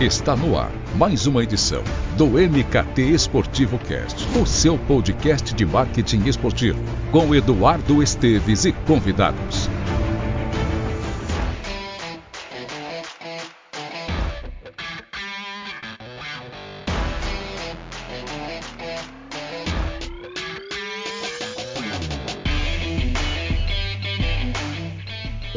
[0.00, 1.84] Está no ar mais uma edição
[2.16, 6.82] do MKT Esportivo Cast, o seu podcast de marketing esportivo,
[7.12, 9.68] com Eduardo Esteves e convidados.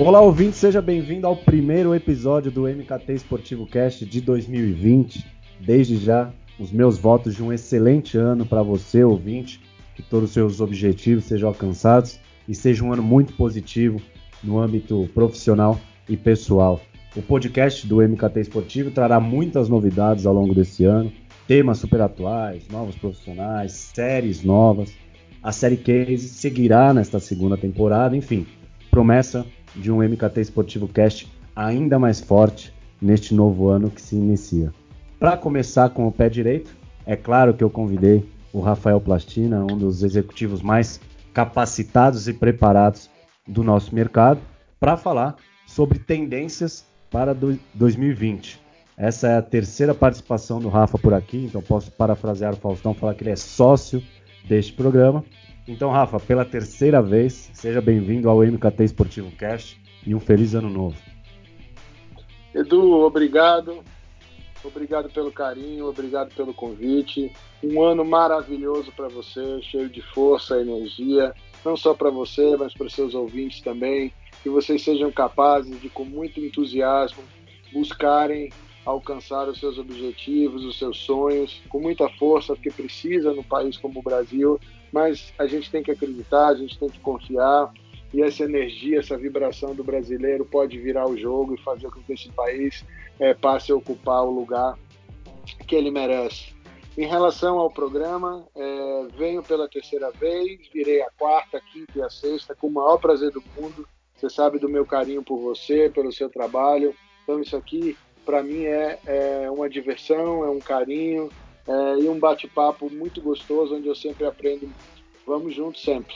[0.05, 5.25] Olá, ouvinte, seja bem-vindo ao primeiro episódio do MKT Esportivo Cast de 2020.
[5.61, 6.29] Desde já,
[6.59, 9.61] os meus votos de um excelente ano para você, ouvinte,
[9.95, 14.01] que todos os seus objetivos sejam alcançados e seja um ano muito positivo
[14.43, 15.79] no âmbito profissional
[16.09, 16.81] e pessoal.
[17.15, 21.13] O podcast do MKT Esportivo trará muitas novidades ao longo desse ano,
[21.47, 24.93] temas super atuais, novos profissionais, séries novas.
[25.41, 28.45] A série Case seguirá nesta segunda temporada, enfim,
[28.91, 29.45] promessa
[29.75, 34.73] de um MKT Esportivo Cast ainda mais forte neste novo ano que se inicia.
[35.19, 39.77] Para começar com o pé direito, é claro que eu convidei o Rafael Plastina, um
[39.77, 40.99] dos executivos mais
[41.33, 43.09] capacitados e preparados
[43.47, 44.39] do nosso mercado,
[44.79, 45.35] para falar
[45.65, 47.35] sobre tendências para
[47.73, 48.61] 2020.
[48.95, 53.15] Essa é a terceira participação do Rafa por aqui, então posso parafrasear o Faustão, falar
[53.15, 54.03] que ele é sócio
[54.47, 55.23] deste programa.
[55.67, 60.69] Então, Rafa, pela terceira vez, seja bem-vindo ao MKT Esportivo Cast e um feliz ano
[60.69, 60.97] novo.
[62.53, 63.81] Edu, obrigado.
[64.61, 67.31] Obrigado pelo carinho, obrigado pelo convite.
[67.61, 71.33] Um ano maravilhoso para você, cheio de força, energia,
[71.65, 74.13] não só para você, mas para seus ouvintes também.
[74.41, 77.23] Que vocês sejam capazes de, com muito entusiasmo,
[77.73, 78.51] buscarem
[78.85, 83.99] alcançar os seus objetivos, os seus sonhos, com muita força, porque precisa no país como
[83.99, 84.59] o Brasil,
[84.93, 87.73] mas a gente tem que acreditar, a gente tem que confiar,
[88.13, 92.13] e essa energia, essa vibração do brasileiro pode virar o jogo e fazer com que
[92.13, 92.85] esse país
[93.19, 94.77] é, passe a ocupar o lugar
[95.67, 96.53] que ele merece.
[96.95, 102.01] Em relação ao programa, é, venho pela terceira vez, virei a quarta, a quinta e
[102.03, 103.87] a sexta, com o maior prazer do mundo.
[104.15, 106.93] Você sabe do meu carinho por você, pelo seu trabalho.
[107.23, 111.29] Então, isso aqui para mim é, é, uma diversão, é um carinho
[111.67, 114.69] é, e um bate-papo muito gostoso, onde eu sempre aprendo.
[115.25, 116.15] Vamos juntos sempre.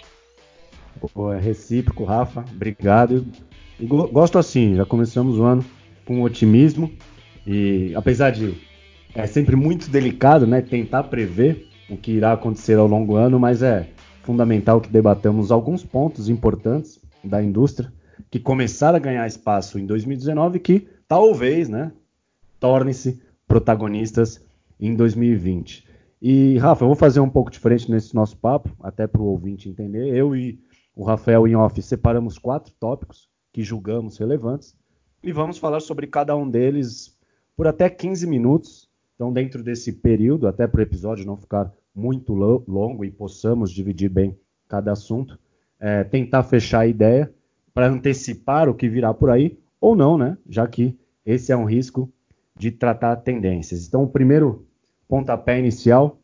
[1.35, 2.43] É recíproco, Rafa.
[2.51, 3.25] Obrigado.
[3.79, 5.63] Gosto assim, já começamos o ano
[6.05, 6.91] com otimismo
[7.45, 8.55] e apesar de
[9.13, 13.39] é sempre muito delicado, né, tentar prever o que irá acontecer ao longo do ano,
[13.39, 13.89] mas é
[14.23, 17.91] fundamental que debatamos alguns pontos importantes da indústria
[18.29, 21.91] que começaram a ganhar espaço em 2019 que talvez, né,
[22.59, 24.41] tornem-se protagonistas
[24.79, 25.87] em 2020.
[26.21, 29.69] E, Rafa, eu vou fazer um pouco diferente nesse nosso papo, até para o ouvinte
[29.69, 30.15] entender.
[30.15, 30.59] Eu e
[30.95, 34.75] o Rafael em off separamos quatro tópicos que julgamos relevantes
[35.23, 37.17] e vamos falar sobre cada um deles
[37.55, 38.89] por até 15 minutos.
[39.15, 44.09] Então, dentro desse período, até para o episódio não ficar muito longo e possamos dividir
[44.09, 44.37] bem
[44.67, 45.39] cada assunto,
[45.79, 47.33] é, tentar fechar a ideia
[47.73, 50.37] para antecipar o que virá por aí, ou não, né?
[50.47, 52.11] Já que esse é um risco
[52.55, 53.87] de tratar tendências.
[53.87, 54.66] Então, o primeiro
[55.07, 56.19] pontapé inicial,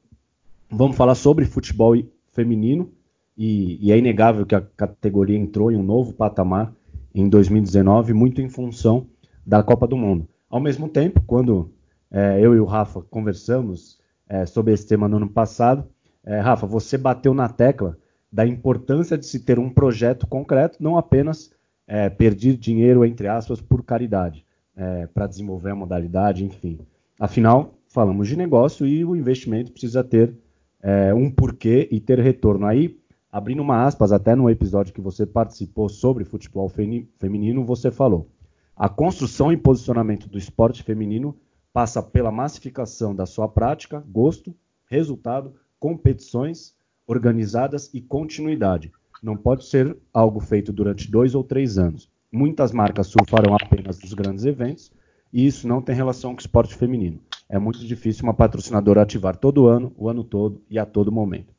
[0.69, 1.95] vamos falar sobre futebol
[2.31, 2.91] feminino,
[3.37, 6.71] e, e, é inegável que a categoria entrou em um novo patamar
[7.15, 9.07] em 2019, muito em função
[9.45, 10.27] da Copa do Mundo.
[10.49, 11.71] Ao mesmo tempo, quando
[12.11, 13.99] é, eu e o Rafa conversamos
[14.29, 15.87] é, sobre esse tema no ano passado,
[16.23, 17.97] é, Rafa, você bateu na tecla
[18.31, 21.51] da importância de se ter um projeto concreto, não apenas
[21.87, 24.45] é, perder dinheiro, entre aspas, por caridade,
[24.75, 26.79] é, para desenvolver a modalidade, enfim.
[27.19, 30.35] Afinal, falamos de negócio e o investimento precisa ter
[30.81, 32.65] é, um porquê e ter retorno.
[32.65, 32.99] Aí,
[33.31, 38.27] abrindo uma aspas, até no episódio que você participou sobre futebol feminino, você falou:
[38.75, 41.37] a construção e posicionamento do esporte feminino
[41.71, 44.55] passa pela massificação da sua prática, gosto,
[44.89, 46.75] resultado, competições
[47.05, 48.91] organizadas e continuidade.
[49.21, 52.09] Não pode ser algo feito durante dois ou três anos.
[52.31, 54.91] Muitas marcas surfarão apenas dos grandes eventos
[55.31, 57.19] e isso não tem relação com o esporte feminino.
[57.53, 61.53] É muito difícil uma patrocinadora ativar todo ano, o ano todo e a todo momento.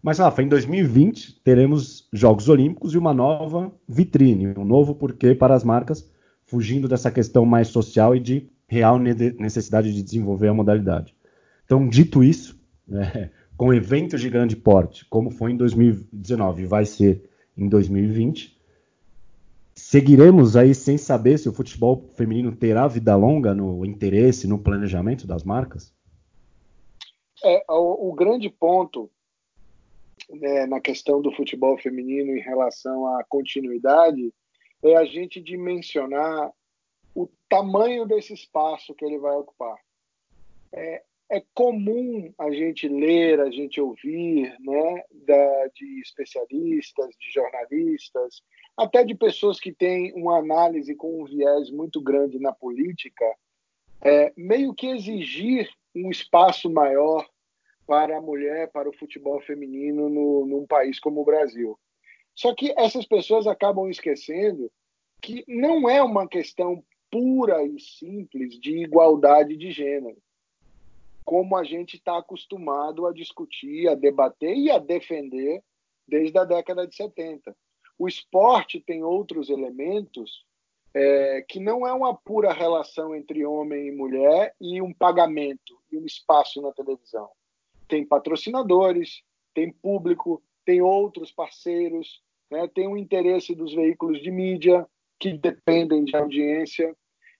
[0.00, 5.52] Mas, Rafa, em 2020 teremos Jogos Olímpicos e uma nova vitrine, um novo porquê para
[5.52, 6.08] as marcas,
[6.44, 11.12] fugindo dessa questão mais social e de real necessidade de desenvolver a modalidade.
[11.64, 16.84] Então, dito isso, né, com eventos de grande porte, como foi em 2019 e vai
[16.84, 17.28] ser
[17.58, 18.53] em 2020,
[19.74, 25.26] Seguiremos aí sem saber se o futebol feminino terá vida longa no interesse, no planejamento
[25.26, 25.92] das marcas?
[27.44, 29.10] É, o, o grande ponto
[30.30, 34.32] né, na questão do futebol feminino em relação à continuidade
[34.82, 36.52] é a gente dimensionar
[37.14, 39.76] o tamanho desse espaço que ele vai ocupar.
[40.72, 48.42] É, é comum a gente ler, a gente ouvir, né, da, de especialistas, de jornalistas,
[48.76, 53.24] até de pessoas que têm uma análise com um viés muito grande na política,
[54.02, 57.26] é, meio que exigir um espaço maior
[57.86, 61.78] para a mulher, para o futebol feminino no, num país como o Brasil.
[62.34, 64.70] Só que essas pessoas acabam esquecendo
[65.22, 70.16] que não é uma questão pura e simples de igualdade de gênero,
[71.24, 75.62] como a gente está acostumado a discutir, a debater e a defender
[76.06, 77.56] desde a década de 70.
[77.98, 80.44] O esporte tem outros elementos
[80.94, 85.98] é, que não é uma pura relação entre homem e mulher e um pagamento e
[85.98, 87.28] um espaço na televisão.
[87.88, 89.22] Tem patrocinadores,
[89.52, 92.68] tem público, tem outros parceiros, né?
[92.68, 94.86] tem o interesse dos veículos de mídia
[95.18, 96.96] que dependem de audiência.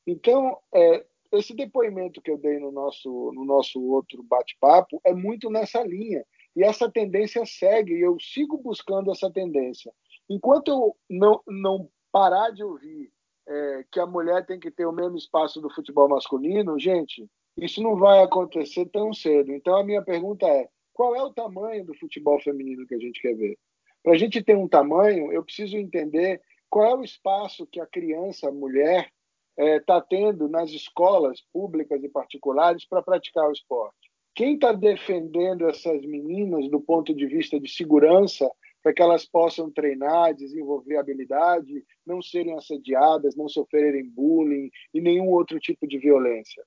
[0.07, 5.51] Então, é, esse depoimento que eu dei no nosso, no nosso outro bate-papo é muito
[5.51, 6.25] nessa linha.
[6.57, 9.93] E essa tendência segue, e eu sigo buscando essa tendência.
[10.29, 13.11] Enquanto eu não, não parar de ouvir
[13.47, 17.83] é, que a mulher tem que ter o mesmo espaço do futebol masculino, gente, isso
[17.83, 19.53] não vai acontecer tão cedo.
[19.53, 23.21] Então, a minha pergunta é: qual é o tamanho do futebol feminino que a gente
[23.21, 23.59] quer ver?
[24.03, 26.41] Para a gente ter um tamanho, eu preciso entender
[26.71, 29.11] qual é o espaço que a criança, a mulher,
[29.57, 34.13] está é, tá tendo nas escolas públicas e particulares para praticar o esporte.
[34.35, 38.51] Quem está defendendo essas meninas do ponto de vista de segurança
[38.83, 45.31] para que elas possam treinar, desenvolver habilidade, não serem assediadas, não sofrerem bullying e nenhum
[45.31, 46.63] outro tipo de violência.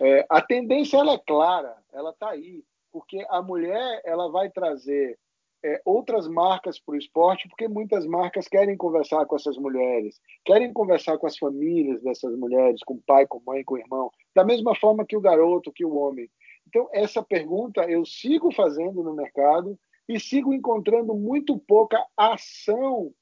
[0.00, 5.16] É, a tendência ela é clara, ela está aí, porque a mulher ela vai trazer
[5.64, 10.72] é, outras marcas para o esporte, porque muitas marcas querem conversar com essas mulheres, querem
[10.72, 14.10] conversar com as famílias dessas mulheres, com o pai, com a mãe, com o irmão,
[14.34, 16.28] da mesma forma que o garoto, que o homem.
[16.66, 19.78] Então, essa pergunta eu sigo fazendo no mercado
[20.08, 23.12] e sigo encontrando muito pouca ação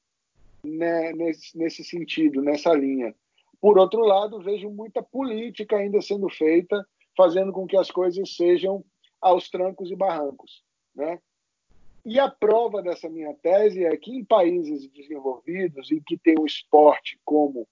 [0.63, 3.13] né, nesse, nesse sentido, nessa linha.
[3.59, 6.83] Por outro lado, vejo muita política ainda sendo feita,
[7.15, 8.83] fazendo com que as coisas sejam
[9.21, 10.63] aos trancos e barrancos.
[10.95, 11.19] Né?
[12.03, 16.45] E a prova dessa minha tese é que em países desenvolvidos, em que tem o
[16.45, 17.67] esporte como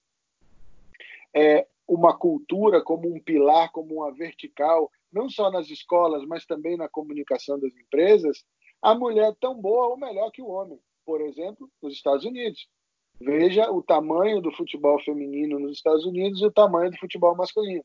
[1.34, 6.76] é, uma cultura, como um pilar, como uma vertical, não só nas escolas, mas também
[6.76, 8.44] na comunicação das empresas,
[8.80, 10.78] a mulher é tão boa ou melhor que o homem.
[11.04, 12.68] Por exemplo, nos Estados Unidos.
[13.20, 17.84] Veja o tamanho do futebol feminino nos Estados Unidos e o tamanho do futebol masculino.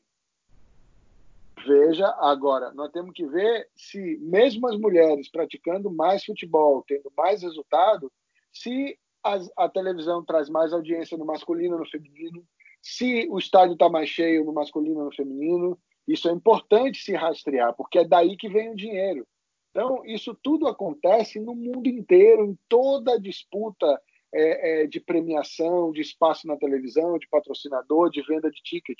[1.66, 7.42] Veja agora, nós temos que ver se mesmo as mulheres praticando mais futebol, tendo mais
[7.42, 8.12] resultado,
[8.52, 12.46] se a, a televisão traz mais audiência no masculino no feminino,
[12.80, 15.76] se o estádio está mais cheio no masculino no feminino,
[16.06, 19.26] isso é importante se rastrear, porque é daí que vem o dinheiro.
[19.70, 24.00] Então, isso tudo acontece no mundo inteiro, em toda a disputa
[24.32, 28.98] é, é, de premiação, de espaço na televisão, de patrocinador, de venda de ticket.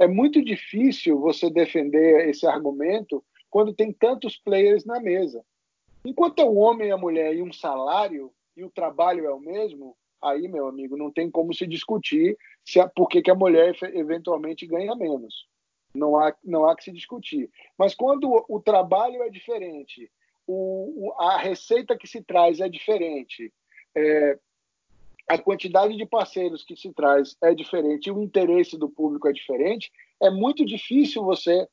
[0.00, 5.44] É muito difícil você defender esse argumento quando tem tantos players na mesa.
[6.02, 9.38] Enquanto é o homem e a mulher e um salário, e o trabalho é o
[9.38, 13.34] mesmo, aí, meu amigo, não tem como se discutir se a, por que, que a
[13.34, 15.46] mulher eventualmente ganha menos.
[15.94, 17.50] Não há, não há que se discutir.
[17.76, 20.10] Mas quando o, o trabalho é diferente,
[20.46, 23.52] o, o, a receita que se traz é diferente,
[23.94, 24.38] é,
[25.30, 29.88] a quantidade de parceiros que se traz é diferente o interesse do público é diferente,
[30.20, 31.68] é muito difícil você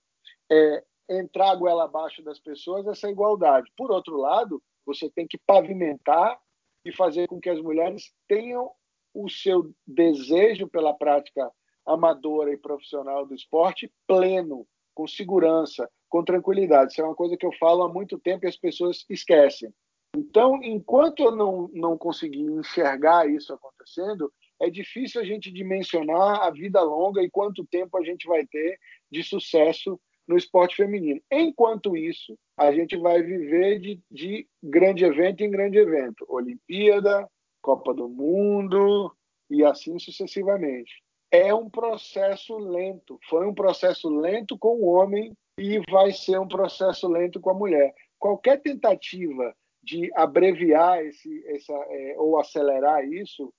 [0.52, 3.72] é, entrar a goela abaixo das pessoas essa igualdade.
[3.76, 6.40] Por outro lado, você tem que pavimentar
[6.86, 8.70] e fazer com que as mulheres tenham
[9.12, 11.52] o seu desejo pela prática
[11.84, 16.92] amadora e profissional do esporte pleno, com segurança, com tranquilidade.
[16.92, 19.74] Isso é uma coisa que eu falo há muito tempo e as pessoas esquecem.
[20.16, 26.50] Então, enquanto eu não, não conseguir enxergar isso acontecendo, é difícil a gente dimensionar a
[26.50, 28.80] vida longa e quanto tempo a gente vai ter
[29.12, 31.22] de sucesso no esporte feminino.
[31.32, 37.30] Enquanto isso, a gente vai viver de, de grande evento em grande evento Olimpíada,
[37.62, 39.16] Copa do Mundo
[39.50, 43.20] e assim sucessivamente é um processo lento.
[43.30, 47.54] Foi um processo lento com o homem e vai ser um processo lento com a
[47.54, 47.94] mulher.
[48.20, 49.56] Qualquer tentativa
[49.88, 53.54] de abreviar esse, essa, é, ou acelerar isso,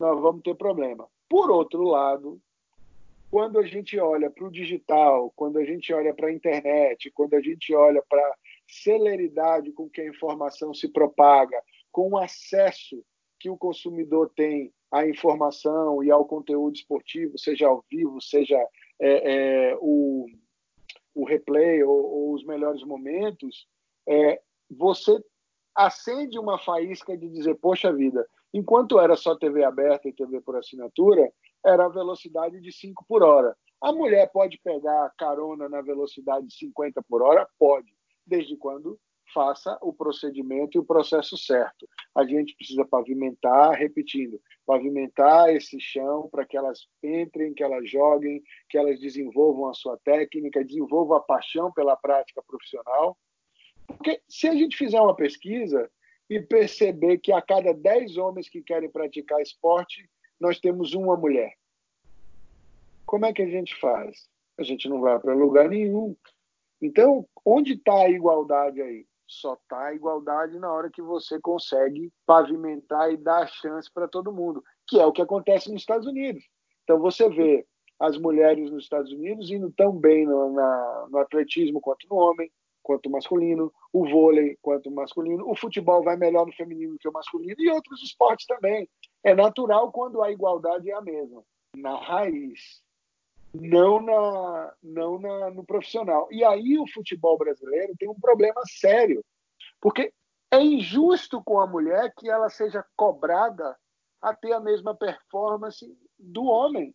[0.00, 1.06] nós vamos ter problema.
[1.28, 2.40] Por outro lado,
[3.30, 7.34] quando a gente olha para o digital, quando a gente olha para a internet, quando
[7.34, 8.36] a gente olha para a
[8.66, 13.04] celeridade com que a informação se propaga, com o acesso
[13.38, 18.58] que o consumidor tem à informação e ao conteúdo esportivo, seja ao vivo, seja
[18.98, 20.24] é, é, o,
[21.14, 23.68] o replay ou, ou, os melhores momentos,
[24.08, 25.22] é, você
[25.74, 30.56] acende uma faísca de dizer, poxa vida, enquanto era só TV aberta e TV por
[30.56, 31.32] assinatura,
[31.64, 33.56] era a velocidade de 5 por hora.
[33.80, 37.46] A mulher pode pegar carona na velocidade de 50 por hora?
[37.58, 37.92] Pode,
[38.26, 38.98] desde quando
[39.32, 41.88] faça o procedimento e o processo certo.
[42.14, 48.42] A gente precisa pavimentar, repetindo, pavimentar esse chão para que elas entrem, que elas joguem,
[48.68, 53.16] que elas desenvolvam a sua técnica, desenvolvam a paixão pela prática profissional.
[53.96, 55.90] Porque se a gente fizer uma pesquisa
[56.28, 60.08] e perceber que a cada 10 homens que querem praticar esporte,
[60.40, 61.54] nós temos uma mulher.
[63.06, 64.28] Como é que a gente faz?
[64.58, 66.16] A gente não vai para lugar nenhum.
[66.80, 69.06] Então, onde está a igualdade aí?
[69.26, 74.32] Só está a igualdade na hora que você consegue pavimentar e dar chance para todo
[74.32, 76.44] mundo, que é o que acontece nos Estados Unidos.
[76.82, 77.66] Então, você vê
[77.98, 82.50] as mulheres nos Estados Unidos indo tão bem no, na, no atletismo quanto no homem,
[82.82, 87.54] quanto masculino, o vôlei quanto masculino, o futebol vai melhor no feminino que o masculino
[87.60, 88.88] e outros esportes também.
[89.22, 91.44] É natural quando a igualdade é a mesma,
[91.76, 92.82] na raiz
[93.54, 96.26] não, na, não na, no profissional.
[96.32, 99.24] E aí o futebol brasileiro tem um problema sério,
[99.80, 100.12] porque
[100.50, 103.76] é injusto com a mulher que ela seja cobrada
[104.20, 105.86] a ter a mesma performance
[106.18, 106.92] do homem,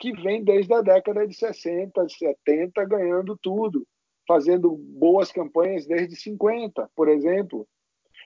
[0.00, 3.86] que vem desde a década de 60, 70, ganhando tudo,
[4.26, 7.66] fazendo boas campanhas desde 50, por exemplo.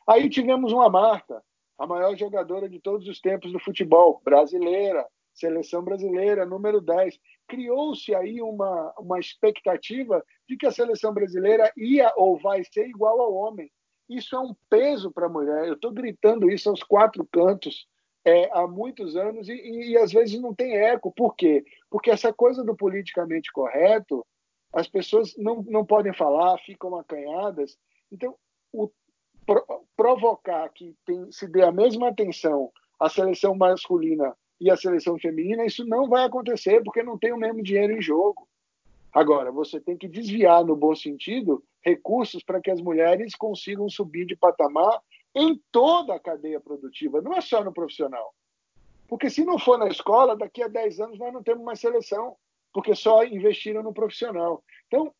[0.06, 1.42] Aí tivemos uma Marta,
[1.78, 7.18] a maior jogadora de todos os tempos do futebol, brasileira, seleção brasileira, número 10.
[7.46, 13.20] Criou-se aí uma, uma expectativa de que a seleção brasileira ia ou vai ser igual
[13.20, 13.70] ao homem.
[14.08, 15.66] Isso é um peso para a mulher.
[15.66, 17.86] Eu estou gritando isso aos quatro cantos
[18.24, 21.12] é, há muitos anos e, e, e às vezes não tem eco.
[21.12, 21.64] Por quê?
[21.90, 24.26] Porque essa coisa do politicamente correto,
[24.76, 27.78] as pessoas não, não podem falar, ficam acanhadas.
[28.12, 28.34] Então,
[28.70, 28.90] o,
[29.46, 29.64] pro,
[29.96, 35.64] provocar que tem, se dê a mesma atenção à seleção masculina e a seleção feminina,
[35.64, 38.46] isso não vai acontecer porque não tem o mesmo dinheiro em jogo.
[39.14, 44.26] Agora, você tem que desviar, no bom sentido, recursos para que as mulheres consigam subir
[44.26, 45.00] de patamar
[45.34, 48.34] em toda a cadeia produtiva, não é só no profissional.
[49.08, 52.36] Porque se não for na escola, daqui a 10 anos nós não temos mais seleção,
[52.76, 54.62] porque só investiram no profissional.
[54.86, 55.10] Então,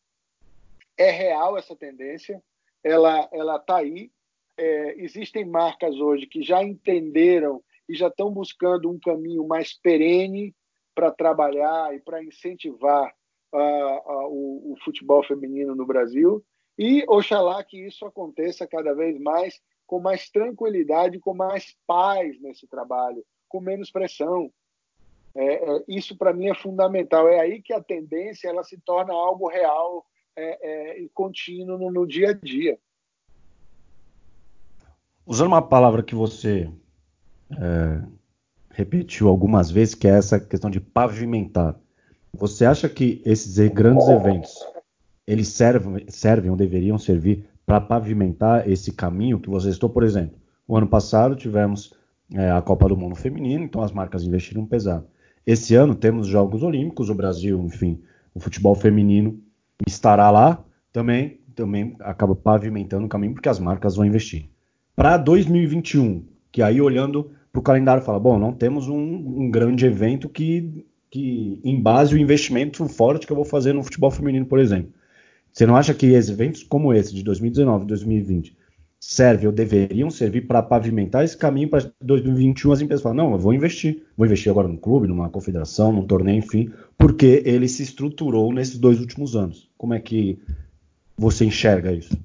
[0.95, 2.39] é real essa tendência,
[2.83, 4.11] ela está aí.
[4.55, 10.55] É, existem marcas hoje que já entenderam e já estão buscando um caminho mais perene
[10.93, 13.11] para trabalhar e para incentivar
[13.51, 16.45] uh, o, o, futebol feminino no Brasil.
[16.77, 22.67] E oxalá que isso aconteça cada vez mais com mais tranquilidade, com mais paz nesse
[22.67, 24.53] trabalho, com menos pressão.
[25.37, 27.27] É, é, isso para mim é fundamental.
[27.27, 30.03] É aí que a tendência ela se torna algo real
[30.35, 32.79] é, é e contínuo no, no dia a dia.
[35.25, 36.69] Usando uma palavra que você
[37.51, 38.01] é,
[38.71, 41.79] repetiu algumas vezes, que é essa questão de pavimentar.
[42.33, 44.65] Você acha que esses grandes eventos
[45.27, 50.39] eles servem, servem ou deveriam servir para pavimentar esse caminho que você estou, por exemplo,
[50.65, 51.93] o ano passado tivemos
[52.33, 55.05] é, a Copa do Mundo Feminino, então as marcas investiram pesado.
[55.47, 58.01] Esse ano temos Jogos Olímpicos, o Brasil, enfim,
[58.35, 59.39] o futebol feminino
[59.87, 60.61] estará lá,
[60.91, 64.49] também, também acaba pavimentando o caminho porque as marcas vão investir.
[64.93, 69.85] Para 2021, que aí olhando para o calendário fala, bom, não temos um, um, grande
[69.85, 74.59] evento que, que embase o investimento forte que eu vou fazer no futebol feminino, por
[74.59, 74.91] exemplo.
[75.53, 78.57] Você não acha que eventos como esse de 2019 e 2020
[78.99, 83.39] servem ou deveriam servir para pavimentar esse caminho para 2021 as empresas falam, não, eu
[83.39, 87.83] vou investir, vou investir agora num clube, numa confederação, num torneio, enfim, porque ele se
[87.83, 89.69] estruturou nesses dois últimos anos.
[89.77, 90.39] Como é que
[91.15, 92.17] você enxerga isso?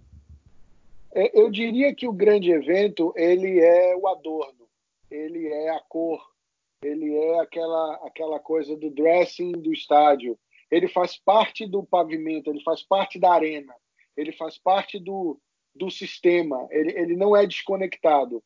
[1.14, 4.62] É, eu diria que o grande evento ele é o adorno.
[5.10, 6.22] Ele é a cor,
[6.82, 10.38] ele é aquela, aquela coisa do dressing do estádio,
[10.70, 13.74] ele faz parte do pavimento, ele faz parte da arena,
[14.16, 15.38] ele faz parte do,
[15.74, 18.42] do sistema, ele, ele não é desconectado.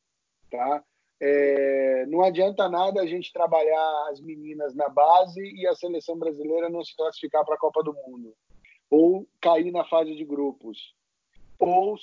[0.51, 0.85] Tá?
[1.21, 6.69] É, não adianta nada a gente trabalhar as meninas na base e a seleção brasileira
[6.69, 8.35] não se classificar para a Copa do Mundo,
[8.91, 10.95] ou cair na fase de grupos,
[11.59, 11.97] ou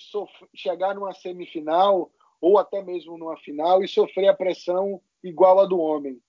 [0.54, 2.12] chegar numa semifinal
[2.44, 6.20] ou até mesmo numa final e sofrer a pressão igual a do homem.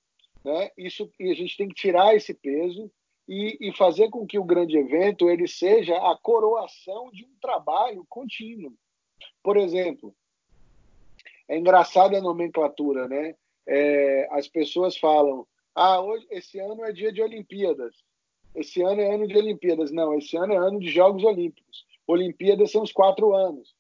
[0.45, 0.71] Né?
[0.79, 2.89] Isso, e a gente tem que tirar esse peso
[3.27, 8.07] e, e, fazer com que o grande evento ele seja a coroação de um trabalho
[8.09, 8.73] contínuo.
[9.43, 10.15] Por exemplo,
[11.49, 13.35] é engraçada a nomenclatura, né?
[13.67, 17.95] é, as pessoas falam: ah, hoje, esse ano é dia de Olimpíadas.
[18.55, 19.91] Esse ano é ano de Olimpíadas.
[19.91, 21.85] Não, esse ano é ano de Jogos Olímpicos.
[22.07, 23.75] Olimpíadas são os quatro anos.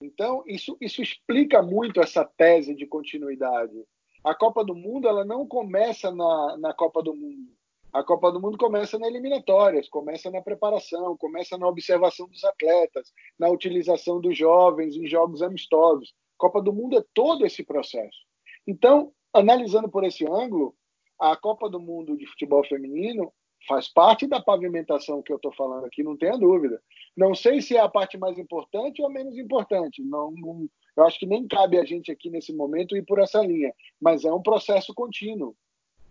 [0.00, 3.84] Então, isso, isso explica muito essa tese de continuidade.
[4.24, 7.52] A Copa do Mundo ela não começa na, na Copa do Mundo.
[7.92, 13.12] A Copa do Mundo começa na eliminatórias, começa na preparação, começa na observação dos atletas,
[13.36, 16.14] na utilização dos jovens em jogos amistosos.
[16.38, 18.18] Copa do Mundo é todo esse processo.
[18.64, 20.72] Então, analisando por esse ângulo,
[21.18, 23.32] a Copa do Mundo de futebol feminino
[23.66, 26.80] faz parte da pavimentação que eu estou falando aqui, não tenha dúvida.
[27.16, 30.00] Não sei se é a parte mais importante ou a menos importante.
[30.02, 33.42] Não, não, eu acho que nem cabe a gente aqui nesse momento ir por essa
[33.42, 35.56] linha, mas é um processo contínuo.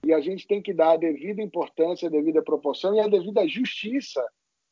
[0.04, 3.48] E a gente tem que dar a devida importância, a devida proporção e a devida
[3.48, 4.26] justiça.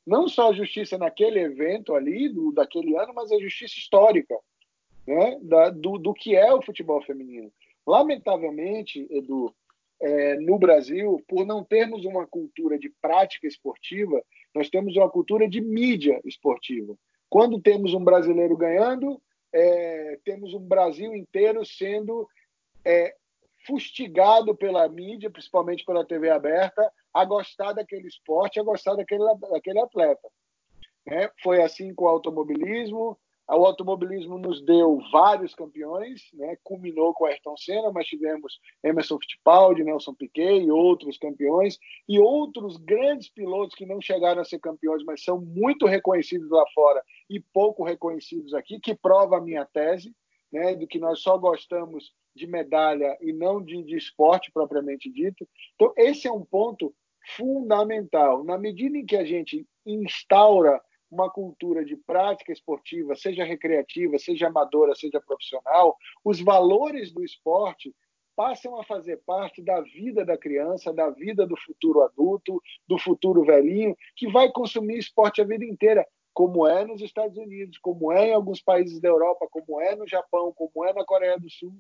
[0.06, 4.38] Não só a justiça naquele evento ali, do, daquele ano, mas a justiça histórica
[5.06, 7.52] né, da, do, do que é o futebol feminino.
[7.86, 9.54] Lamentavelmente, Edu,
[10.00, 14.22] é, no Brasil, por não termos uma cultura de prática esportiva,
[14.54, 16.96] nós temos uma cultura de mídia esportiva.
[17.30, 19.22] Quando temos um brasileiro ganhando,
[19.54, 22.28] é, temos um Brasil inteiro sendo
[22.86, 23.16] é,
[23.68, 29.80] fustigado pela mídia, principalmente pela TV aberta, a gostar daquele esporte, a gostar daquele, daquele
[29.80, 30.28] atleta.
[31.06, 33.18] É, foi assim com o automobilismo,
[33.50, 36.58] o automobilismo nos deu vários campeões, né?
[36.64, 42.76] culminou com Ayrton Senna, mas tivemos Emerson Fittipaldi, Nelson Piquet e outros campeões, e outros
[42.76, 47.40] grandes pilotos que não chegaram a ser campeões, mas são muito reconhecidos lá fora e
[47.40, 50.14] pouco reconhecidos aqui, que prova a minha tese,
[50.52, 50.76] né?
[50.76, 55.48] de que nós só gostamos de medalha e não de, de esporte propriamente dito.
[55.76, 56.94] Então, esse é um ponto
[57.36, 58.44] fundamental.
[58.44, 64.48] Na medida em que a gente instaura uma cultura de prática esportiva, seja recreativa, seja
[64.48, 67.94] amadora, seja profissional, os valores do esporte
[68.36, 73.44] passam a fazer parte da vida da criança, da vida do futuro adulto, do futuro
[73.44, 76.06] velhinho, que vai consumir esporte a vida inteira,
[76.38, 80.08] como é nos Estados Unidos, como é em alguns países da Europa, como é no
[80.08, 81.76] Japão, como é na Coreia do Sul,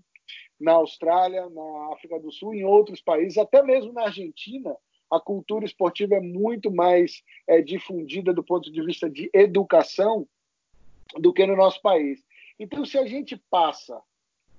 [0.59, 4.75] na Austrália, na África do Sul, em outros países, até mesmo na Argentina,
[5.11, 10.27] a cultura esportiva é muito mais é, difundida do ponto de vista de educação
[11.19, 12.25] do que no nosso país.
[12.59, 14.01] Então, se a gente passa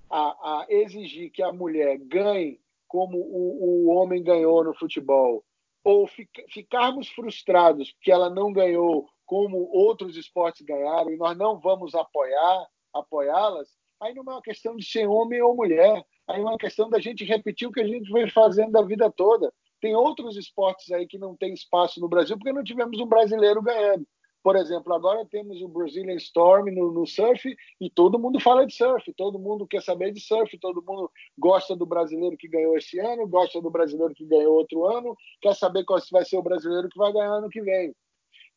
[0.08, 5.44] a, a exigir que a mulher ganhe como o, o homem ganhou no futebol,
[5.82, 11.60] ou fica, ficarmos frustrados porque ela não ganhou como outros esportes ganharam e nós não
[11.60, 13.68] vamos apoiar, apoiá-las,
[14.00, 16.98] aí não é uma questão de ser homem ou mulher, aí é uma questão da
[16.98, 19.52] gente repetir o que a gente vem fazendo a vida toda.
[19.82, 23.60] Tem outros esportes aí que não tem espaço no Brasil porque não tivemos um brasileiro
[23.60, 24.06] ganhando.
[24.42, 28.74] Por exemplo, agora temos o Brazilian Storm no, no, surf e todo mundo fala de
[28.74, 32.98] surf, todo mundo quer saber de surf, todo mundo gosta do brasileiro que ganhou esse
[32.98, 36.88] ano, gosta do brasileiro que ganhou outro ano, quer saber qual vai ser o brasileiro
[36.88, 37.94] que vai ganhar ano que vem.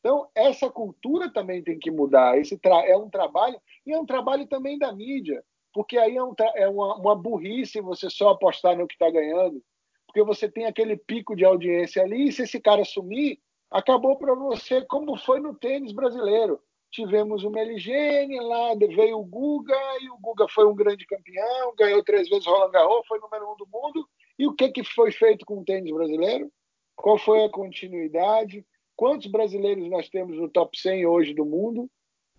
[0.02, 2.38] Então, essa cultura também tem que mudar.
[2.38, 5.42] Esse é um trabalho, e é um trabalho também da mídia,
[5.74, 9.64] porque aí é, um é uma, uma burrice você só apostar no que está ganhando
[10.12, 13.40] porque você tem aquele pico de audiência ali, e se esse cara sumir,
[13.72, 16.60] acabou para você como foi no tênis brasileiro.
[16.92, 22.04] Tivemos o Meligene lá, veio o Guga, e o Guga foi um grande campeão, ganhou
[22.04, 24.06] três vezes Roland Garros, foi número um do mundo.
[24.38, 26.52] E o que, que foi feito com o tênis brasileiro?
[26.98, 28.66] Qual foi a continuidade?
[29.02, 31.90] Quantos brasileiros nós temos no top 100 hoje do mundo?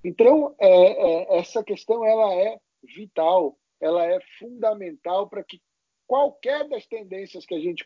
[0.04, 5.60] Então, é, é, essa questão ela é vital, ela é fundamental para que
[6.06, 7.84] qualquer das tendências que a gente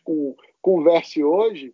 [0.61, 1.73] converse hoje,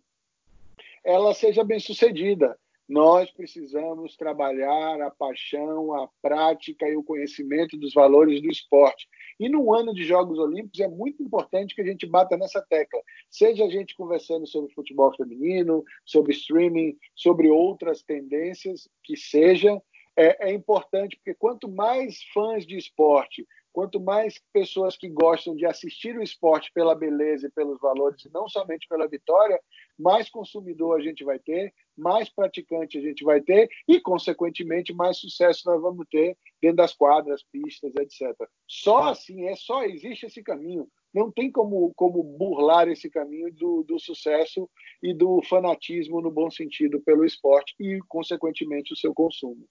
[1.04, 2.58] ela seja bem sucedida.
[2.88, 9.08] Nós precisamos trabalhar a paixão, a prática e o conhecimento dos valores do esporte.
[9.40, 13.00] E no ano de Jogos Olímpicos é muito importante que a gente bata nessa tecla.
[13.30, 19.80] Seja a gente conversando sobre futebol feminino, sobre streaming, sobre outras tendências que seja,
[20.16, 25.66] é, é importante porque quanto mais fãs de esporte, quanto mais pessoas que gostam de
[25.66, 29.60] assistir o esporte pela beleza e pelos valores, e não somente pela vitória,
[29.98, 35.18] mais consumidor a gente vai ter, mais praticante a gente vai ter e, consequentemente, mais
[35.18, 38.32] sucesso nós vamos ter dentro das quadras, pistas, etc.
[38.64, 40.86] Só assim, é só existe esse caminho.
[41.12, 44.70] Não tem como, como burlar esse caminho do, do sucesso
[45.02, 49.66] e do fanatismo no bom sentido pelo esporte e, consequentemente, o seu consumo.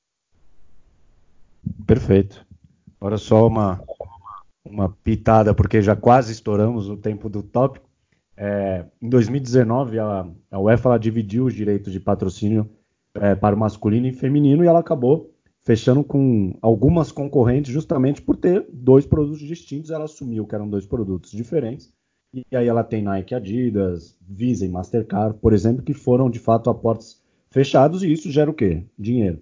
[1.87, 2.45] Perfeito.
[3.03, 3.83] Agora só uma,
[4.63, 7.85] uma pitada, porque já quase estouramos o tempo do tópico.
[8.37, 12.69] É, em 2019, a, a UEFA dividiu os direitos de patrocínio
[13.15, 18.37] é, para o masculino e feminino e ela acabou fechando com algumas concorrentes justamente por
[18.37, 19.91] ter dois produtos distintos.
[19.91, 21.91] Ela assumiu que eram dois produtos diferentes.
[22.33, 26.69] E aí ela tem Nike, Adidas, Visa e Mastercard, por exemplo, que foram de fato
[26.69, 28.85] aportes fechados e isso gera o quê?
[28.97, 29.41] Dinheiro.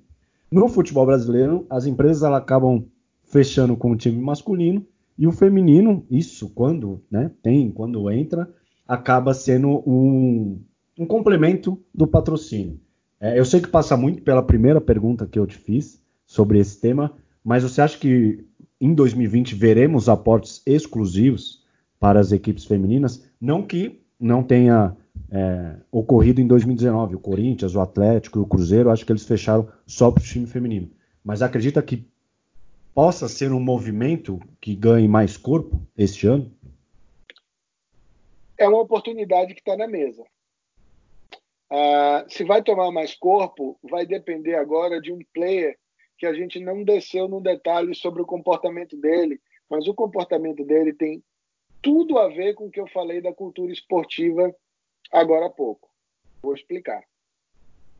[0.52, 2.84] No futebol brasileiro, as empresas acabam
[3.32, 4.86] fechando com o time masculino
[5.17, 8.50] e o feminino, isso quando né, tem, quando entra,
[8.88, 10.62] acaba sendo um,
[11.00, 12.80] um complemento do patrocínio.
[13.20, 16.80] É, eu sei que passa muito pela primeira pergunta que eu te fiz sobre esse
[16.80, 17.13] tema,
[17.44, 18.46] mas você acha que
[18.80, 21.63] em 2020 veremos aportes exclusivos
[22.00, 23.24] para as equipes femininas?
[23.39, 24.96] Não que não tenha
[25.30, 27.15] é, ocorrido em 2019.
[27.15, 30.46] O Corinthians, o Atlético e o Cruzeiro, acho que eles fecharam só para o time
[30.46, 30.89] feminino.
[31.24, 32.08] Mas acredita que
[32.94, 36.52] possa ser um movimento que ganhe mais corpo este ano?
[38.58, 40.24] É uma oportunidade que está na mesa.
[41.70, 45.78] Ah, se vai tomar mais corpo, vai depender agora de um player
[46.18, 50.94] que a gente não desceu no detalhe sobre o comportamento dele, mas o comportamento dele
[50.94, 51.24] tem
[51.82, 54.54] tudo a ver com o que eu falei da cultura esportiva
[55.12, 55.90] agora há pouco.
[56.44, 57.04] Vou explicar.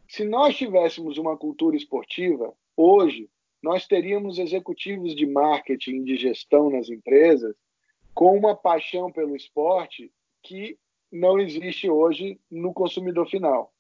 [0.08, 3.30] Se nós tivéssemos uma cultura esportiva, hoje
[3.62, 7.56] nós teríamos executivos de marketing, de gestão nas empresas,
[8.14, 10.12] com uma paixão pelo esporte
[10.44, 10.78] que
[11.12, 13.74] não existe hoje no consumidor final.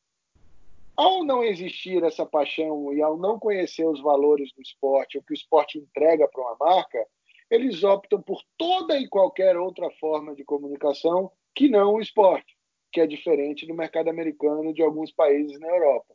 [0.95, 5.33] Ao não existir essa paixão e ao não conhecer os valores do esporte, o que
[5.33, 7.07] o esporte entrega para uma marca,
[7.49, 12.55] eles optam por toda e qualquer outra forma de comunicação que não o esporte,
[12.91, 16.13] que é diferente do mercado americano de alguns países na Europa.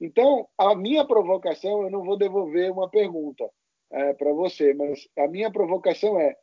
[0.00, 3.48] Então, a minha provocação, eu não vou devolver uma pergunta
[3.92, 6.34] é, para você, mas a minha provocação é: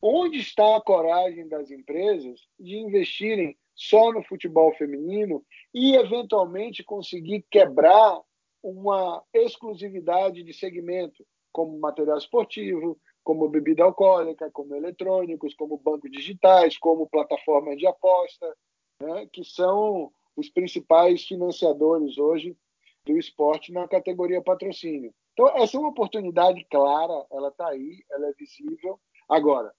[0.00, 5.44] Onde está a coragem das empresas de investirem só no futebol feminino
[5.74, 8.20] e, eventualmente, conseguir quebrar
[8.62, 16.78] uma exclusividade de segmento, como material esportivo, como bebida alcoólica, como eletrônicos, como bancos digitais,
[16.78, 18.56] como plataformas de aposta,
[19.00, 22.56] né, que são os principais financiadores hoje
[23.04, 25.12] do esporte na categoria patrocínio.
[25.32, 29.00] Então, essa é uma oportunidade clara, ela está aí, ela é visível.
[29.28, 29.72] Agora,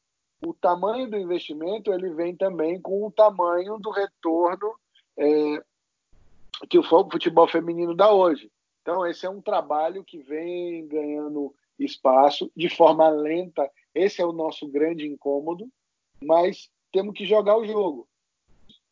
[0.45, 4.73] o tamanho do investimento ele vem também com o tamanho do retorno
[5.17, 5.63] é,
[6.69, 8.51] que o futebol feminino dá hoje.
[8.81, 13.69] Então, esse é um trabalho que vem ganhando espaço de forma lenta.
[13.95, 15.69] Esse é o nosso grande incômodo,
[16.21, 18.07] mas temos que jogar o jogo.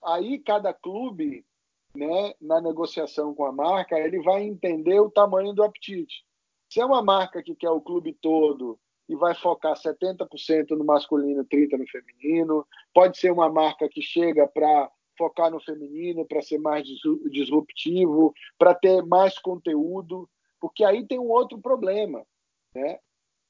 [0.04, 1.46] Aí, cada clube,
[1.96, 6.24] né, na negociação com a marca, ele vai entender o tamanho do apetite.
[6.70, 11.44] Se é uma marca que quer o clube todo e vai focar 70% no masculino,
[11.44, 12.68] 30% no feminino.
[12.94, 16.88] Pode ser uma marca que chega para focar no feminino, para ser mais
[17.30, 22.26] disruptivo, para ter mais conteúdo, porque aí tem um outro problema,
[22.74, 23.00] né?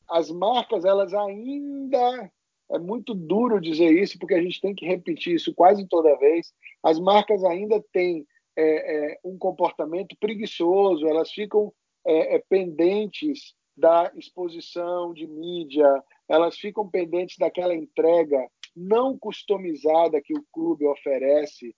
[0.10, 2.32] As marcas, elas ainda
[2.71, 6.54] é muito duro dizer isso, porque a gente tem que repetir isso quase toda vez.
[6.82, 8.25] As marcas ainda têm
[8.62, 11.74] é, é, um comportamento preguiçoso, elas ficam
[12.06, 15.88] é, é pendentes da exposição de mídia,
[16.28, 21.76] elas ficam pendentes daquela entrega não customizada que o clube oferece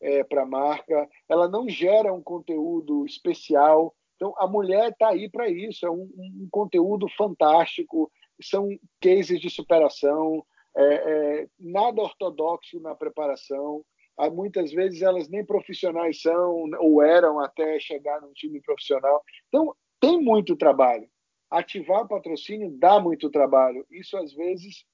[0.00, 3.94] é, para a marca, ela não gera um conteúdo especial.
[4.16, 8.10] Então, a mulher está aí para isso, é um, um, conteúdo fantástico,
[8.42, 8.68] são
[9.00, 10.44] cases de superação,
[10.76, 13.84] é, é, nada ortodoxo na preparação.
[14.28, 19.22] Muitas vezes elas nem profissionais são, ou eram até chegar num time profissional.
[19.48, 21.08] Então, tem muito trabalho
[21.50, 23.84] ativar patrocínio dá muito trabalho.
[23.90, 24.86] Isso, às vezes,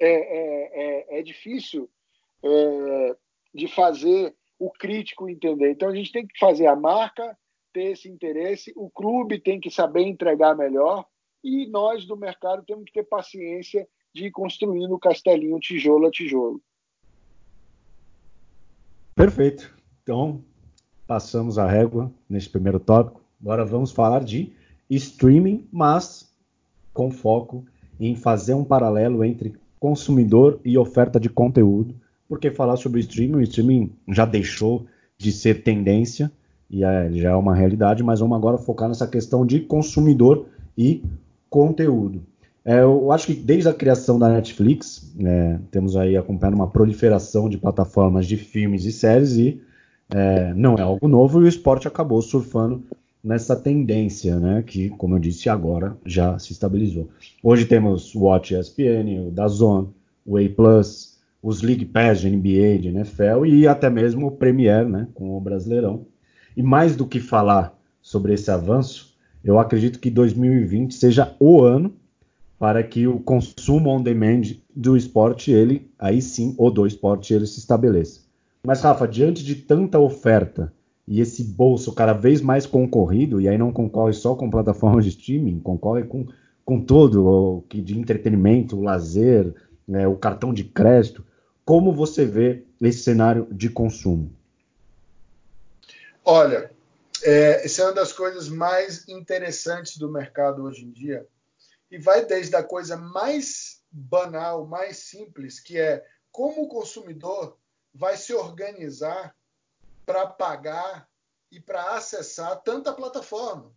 [0.00, 1.90] é, é, é, é difícil
[2.42, 3.16] é,
[3.54, 5.70] de fazer o crítico entender.
[5.70, 7.38] Então, a gente tem que fazer a marca
[7.72, 11.04] ter esse interesse, o clube tem que saber entregar melhor
[11.44, 16.10] e nós do mercado temos que ter paciência de ir construindo o castelinho tijolo a
[16.10, 16.62] tijolo.
[19.16, 19.74] Perfeito.
[20.02, 20.42] Então,
[21.06, 23.22] passamos a régua neste primeiro tópico.
[23.40, 24.52] Agora vamos falar de
[24.90, 26.30] streaming, mas
[26.92, 27.64] com foco
[27.98, 31.94] em fazer um paralelo entre consumidor e oferta de conteúdo,
[32.28, 36.30] porque falar sobre streaming, o streaming já deixou de ser tendência
[36.68, 41.02] e é, já é uma realidade, mas vamos agora focar nessa questão de consumidor e
[41.48, 42.22] conteúdo.
[42.66, 47.48] É, eu acho que desde a criação da Netflix, é, temos aí acompanhando uma proliferação
[47.48, 49.62] de plataformas de filmes e séries e
[50.10, 52.82] é, não é algo novo e o esporte acabou surfando
[53.22, 57.08] nessa tendência, né, que, como eu disse agora, já se estabilizou.
[57.40, 59.86] Hoje temos o Watch ESPN, o DAZN,
[60.26, 65.06] o Plus, os League Pass de NBA, de NFL e até mesmo o Premier, né,
[65.14, 66.04] com o Brasileirão.
[66.56, 71.94] E mais do que falar sobre esse avanço, Eu acredito que 2020 seja o ano
[72.58, 74.42] para que o consumo on demand
[74.74, 78.20] do esporte, ele, aí sim, ou do esporte, ele se estabeleça.
[78.64, 80.72] Mas, Rafa, diante de tanta oferta
[81.06, 85.10] e esse bolso cada vez mais concorrido, e aí não concorre só com plataformas de
[85.10, 86.26] streaming, concorre com,
[86.64, 89.54] com tudo, o que de entretenimento, o lazer,
[89.86, 91.24] né, o cartão de crédito,
[91.64, 94.32] como você vê esse cenário de consumo?
[96.24, 96.70] Olha,
[97.22, 101.24] é, essa é uma das coisas mais interessantes do mercado hoje em dia,
[101.90, 107.58] e vai desde a coisa mais banal, mais simples, que é como o consumidor
[107.94, 109.34] vai se organizar
[110.04, 111.08] para pagar
[111.50, 113.72] e para acessar tanta plataforma.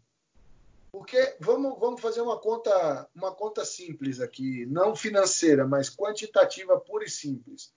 [0.91, 7.05] Porque vamos, vamos fazer uma conta, uma conta simples aqui, não financeira, mas quantitativa pura
[7.05, 7.71] e simples.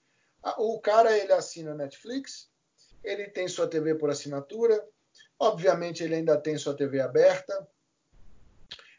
[0.57, 2.49] O cara ele assina Netflix,
[3.03, 4.85] ele tem sua TV por assinatura,
[5.39, 7.67] obviamente ele ainda tem sua TV aberta,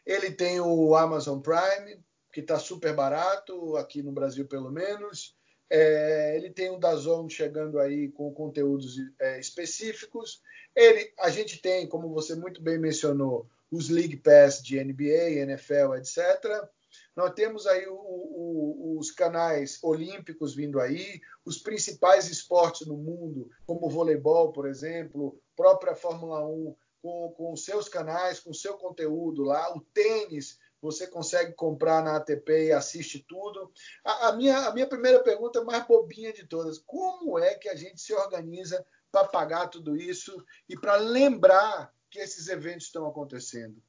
[0.05, 1.99] ele tem o Amazon Prime,
[2.31, 5.35] que está super barato, aqui no Brasil pelo menos.
[5.69, 10.41] É, ele tem o Dazon chegando aí com conteúdos é, específicos.
[10.75, 15.95] Ele, a gente tem, como você muito bem mencionou, os League Pass de NBA, NFL,
[15.95, 16.69] etc.
[17.15, 23.49] Nós temos aí o, o, os canais olímpicos vindo aí, os principais esportes no mundo,
[23.65, 29.43] como o voleibol, por exemplo, própria Fórmula 1 com, com seus canais, com seu conteúdo
[29.43, 29.71] lá.
[29.77, 33.71] O tênis você consegue comprar na ATP e assiste tudo.
[34.03, 37.69] A, a, minha, a minha primeira pergunta é mais bobinha de todas: como é que
[37.69, 43.05] a gente se organiza para pagar tudo isso e para lembrar que esses eventos estão
[43.05, 43.79] acontecendo?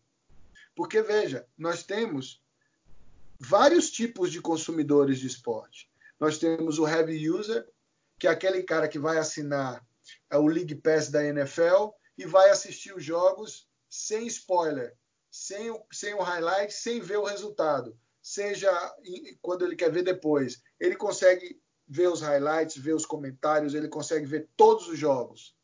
[0.75, 2.43] Porque, veja, nós temos
[3.41, 5.91] vários tipos de consumidores de esporte.
[6.21, 7.67] Nós temos o heavy user,
[8.19, 9.83] que é aquele cara que vai assinar
[10.35, 14.97] o League Pass da NFL e vai assistir os jogos sem spoiler,
[15.31, 17.99] sem o, sem o highlight, sem ver o resultado.
[18.23, 18.71] Seja
[19.41, 20.63] quando ele quer ver depois.
[20.81, 25.55] Ele consegue ver os highlights, ver os comentários, ele consegue ver todos os jogos.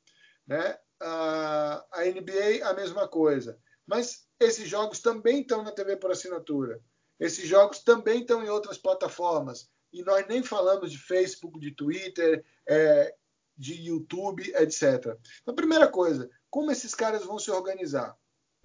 [0.46, 0.78] Né?
[1.04, 3.58] a NBA, a mesma coisa.
[3.86, 6.80] Mas esses jogos também estão na TV por assinatura.
[7.18, 9.68] Esses jogos também estão em outras plataformas.
[9.92, 13.14] E nós nem falamos de Facebook, de Twitter, é,
[13.56, 15.16] de YouTube, etc.
[15.42, 18.14] Então, primeira coisa, como esses caras vão se organizar?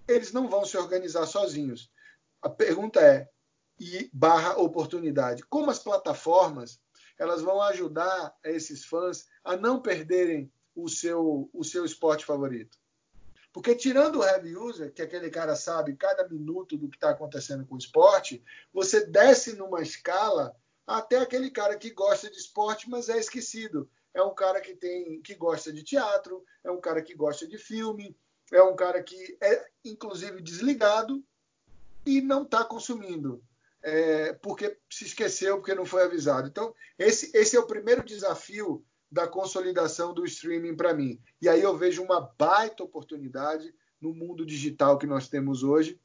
[0.06, 1.90] Eles não vão se organizar sozinhos.
[2.42, 3.30] A pergunta é,
[3.80, 6.78] e barra oportunidade, como as plataformas
[7.18, 12.78] elas vão ajudar esses fãs a não perderem o seu, o seu esporte favorito?
[13.54, 17.64] Porque tirando o heavy user, que aquele cara sabe cada minuto do que está acontecendo
[17.64, 20.54] com o esporte, você desce numa escala
[20.86, 25.20] até aquele cara que gosta de esporte, mas é esquecido é um cara que tem
[25.22, 28.16] que gosta de teatro, é um cara que gosta de filme,
[28.52, 31.22] é um cara que é inclusive desligado
[32.04, 33.42] e não está consumindo.
[33.80, 36.48] É, porque se esqueceu, porque não foi avisado.
[36.48, 41.20] Então, esse, esse é o primeiro desafio da consolidação do streaming para mim.
[41.40, 45.98] E aí eu vejo uma baita oportunidade no mundo digital que nós temos hoje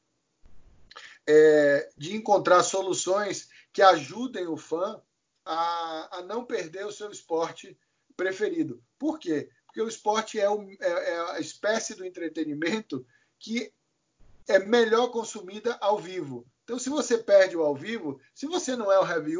[1.26, 5.00] é, de encontrar soluções que ajudem o fã
[5.44, 7.76] a, a não perder o seu esporte
[8.16, 8.82] preferido.
[8.98, 9.48] Por quê?
[9.66, 13.04] Porque o esporte é, o, é, é a espécie do entretenimento
[13.38, 13.72] que
[14.46, 16.46] é melhor consumida ao vivo.
[16.64, 19.34] Então, se você perde o ao vivo, se você não é o heavy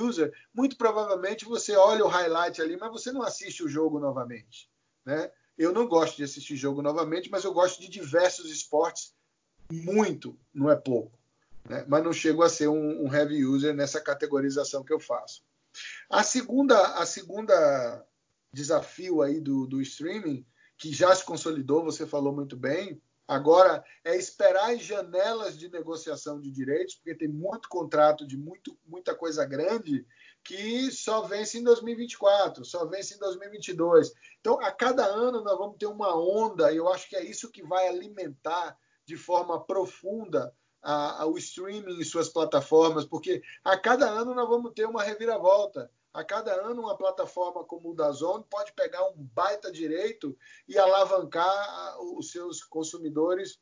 [0.00, 4.70] user, muito provavelmente você olha o highlight ali, mas você não assiste o jogo novamente.
[5.04, 5.30] Né?
[5.58, 9.14] Eu não gosto de assistir jogo novamente, mas eu gosto de diversos esportes
[9.70, 11.18] muito, não é pouco.
[11.68, 11.84] Né?
[11.86, 15.42] Mas não chego a ser um, um heavy user nessa categorização que eu faço.
[16.10, 18.04] A segunda, a segunda
[18.52, 20.46] desafio aí do, do streaming,
[20.78, 26.40] que já se consolidou, você falou muito bem, agora é esperar as janelas de negociação
[26.40, 30.06] de direitos, porque tem muito contrato de muito, muita coisa grande
[30.42, 34.12] que só vence em 2024, só vence em 2022.
[34.40, 37.50] Então, a cada ano nós vamos ter uma onda, e eu acho que é isso
[37.50, 40.54] que vai alimentar de forma profunda
[40.86, 45.02] a, a, o streaming em suas plataformas, porque a cada ano nós vamos ter uma
[45.02, 45.90] reviravolta.
[46.14, 50.78] A cada ano, uma plataforma como o da Zone pode pegar um baita direito e
[50.78, 53.58] alavancar os seus consumidores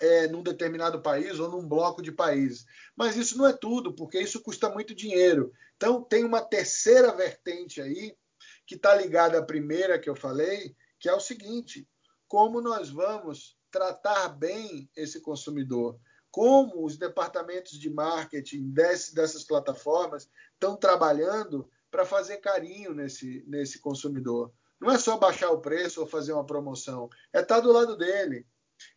[0.00, 2.66] é, num determinado país ou num bloco de países.
[2.96, 5.52] Mas isso não é tudo, porque isso custa muito dinheiro.
[5.76, 8.16] Então, tem uma terceira vertente aí,
[8.66, 11.86] que está ligada à primeira que eu falei, que é o seguinte:
[12.26, 16.00] como nós vamos tratar bem esse consumidor?
[16.34, 23.78] Como os departamentos de marketing desse, dessas plataformas estão trabalhando para fazer carinho nesse, nesse
[23.78, 24.52] consumidor.
[24.80, 27.96] Não é só baixar o preço ou fazer uma promoção, é estar tá do lado
[27.96, 28.44] dele,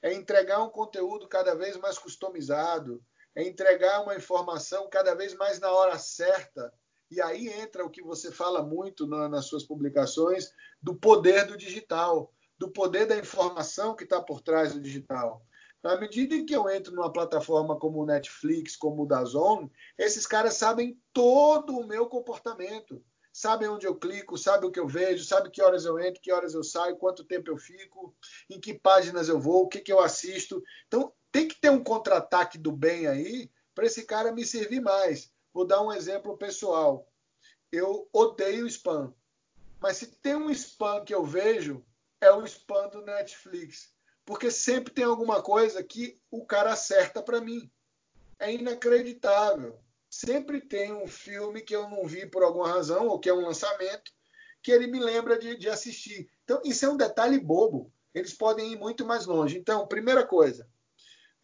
[0.02, 5.60] é entregar um conteúdo cada vez mais customizado, é entregar uma informação cada vez mais
[5.60, 6.74] na hora certa.
[7.12, 11.56] E aí entra o que você fala muito na, nas suas publicações do poder do
[11.56, 15.46] digital, do poder da informação que está por trás do digital.
[15.84, 20.26] À medida em que eu entro numa plataforma como o Netflix, como o Dazon, esses
[20.26, 23.04] caras sabem todo o meu comportamento.
[23.32, 26.32] Sabem onde eu clico, sabem o que eu vejo, sabem que horas eu entro, que
[26.32, 28.16] horas eu saio, quanto tempo eu fico,
[28.50, 30.64] em que páginas eu vou, o que, que eu assisto.
[30.88, 35.32] Então, tem que ter um contra-ataque do bem aí para esse cara me servir mais.
[35.54, 37.08] Vou dar um exemplo pessoal.
[37.72, 39.14] Eu odeio spam.
[39.80, 41.86] Mas se tem um spam que eu vejo,
[42.20, 43.96] é o spam do Netflix
[44.28, 47.72] porque sempre tem alguma coisa que o cara acerta para mim.
[48.38, 49.80] É inacreditável.
[50.10, 53.46] Sempre tem um filme que eu não vi por alguma razão, ou que é um
[53.46, 54.12] lançamento,
[54.62, 56.30] que ele me lembra de, de assistir.
[56.44, 57.90] Então, isso é um detalhe bobo.
[58.14, 59.58] Eles podem ir muito mais longe.
[59.58, 60.68] Então, primeira coisa,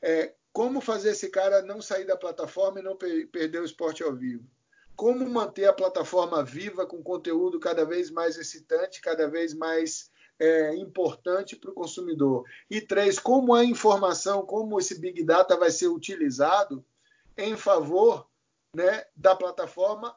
[0.02, 4.13] é, como fazer esse cara não sair da plataforma e não perder o esporte ao
[4.13, 4.46] vivo?
[4.93, 10.76] Como manter a plataforma viva com conteúdo cada vez mais excitante, cada vez mais é,
[10.76, 12.46] importante para o consumidor.
[12.69, 16.84] E três, como a informação, como esse Big Data vai ser utilizado
[17.38, 18.28] em favor
[18.76, 20.15] né, da plataforma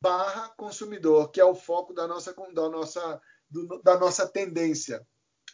[0.00, 5.06] barra consumidor, que é o foco da nossa, da nossa, do, da nossa tendência,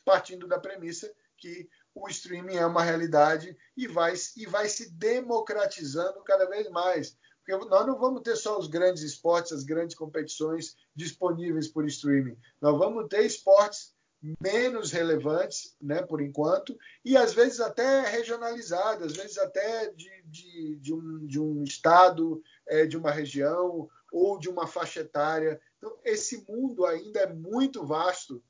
[0.05, 6.23] partindo da premissa que o streaming é uma realidade e vai, e vai se democratizando
[6.25, 7.17] cada vez mais.
[7.45, 12.37] Porque nós não vamos ter só os grandes esportes, as grandes competições disponíveis por streaming.
[12.61, 13.95] Nós vamos ter esportes
[14.41, 20.77] menos relevantes, né, por enquanto, e às vezes até regionalizados, às vezes até de, de,
[20.77, 25.61] de, um, de um estado, é, de uma região ou de uma faixa etária.
[25.77, 28.43] Então, esse mundo ainda é muito vasto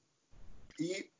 [0.78, 1.10] e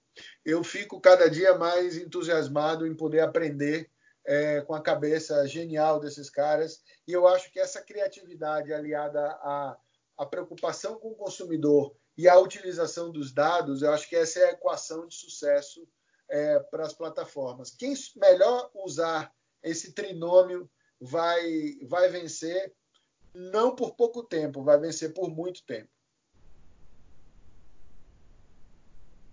[0.45, 3.91] eu fico cada dia mais entusiasmado em poder aprender
[4.27, 6.83] é, com a cabeça genial desses caras.
[7.07, 9.77] E eu acho que essa criatividade aliada à,
[10.17, 14.45] à preocupação com o consumidor e à utilização dos dados, eu acho que essa é
[14.47, 15.87] a equação de sucesso
[16.29, 17.71] é, para as plataformas.
[17.71, 19.33] Quem melhor usar
[19.63, 22.73] esse trinômio vai, vai vencer,
[23.35, 25.89] não por pouco tempo, vai vencer por muito tempo.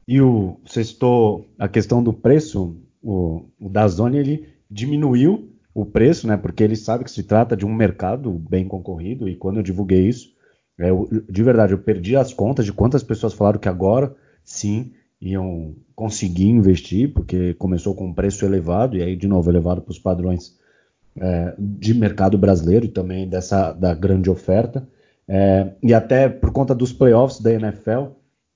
[0.08, 6.26] E o, você citou a questão do preço, o, o Dazone ele diminuiu o preço,
[6.28, 6.38] né?
[6.38, 10.08] Porque ele sabe que se trata de um mercado bem concorrido e quando eu divulguei
[10.08, 10.34] isso,
[10.80, 14.94] é, eu, de verdade, eu perdi as contas de quantas pessoas falaram que agora sim
[15.20, 19.92] iam conseguir investir, porque começou com um preço elevado e aí de novo elevado para
[19.92, 20.58] os padrões
[21.20, 24.88] é, de mercado brasileiro e também dessa da grande oferta.
[25.28, 28.08] É, e até por conta dos playoffs da NFL,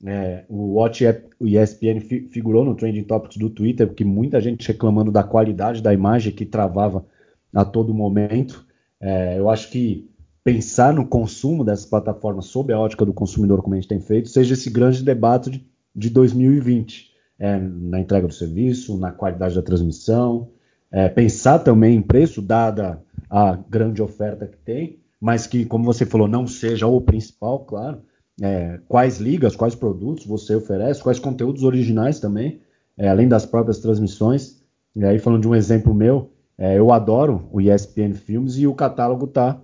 [0.06, 1.04] é, o Watch
[1.40, 5.94] o ESPN figurou no Trending Topics do Twitter, porque muita gente reclamando da qualidade da
[5.94, 7.06] imagem que travava
[7.54, 8.66] a todo momento.
[9.00, 10.10] É, eu acho que
[10.44, 14.30] pensar no consumo dessas plataformas sob a ótica do consumidor, como a gente tem feito,
[14.30, 15.66] seja esse grande debate de,
[15.96, 20.50] de 2020, é, na entrega do serviço, na qualidade da transmissão,
[20.92, 26.06] é, pensar também em preço, dada a grande oferta que tem, mas que, como você
[26.06, 28.02] falou, não seja o principal, claro
[28.42, 32.60] é, quais ligas, quais produtos você oferece, quais conteúdos originais também,
[32.98, 34.62] é, além das próprias transmissões.
[34.96, 38.74] E aí, falando de um exemplo meu, é, eu adoro o ESPN Filmes e o
[38.74, 39.60] catálogo tá.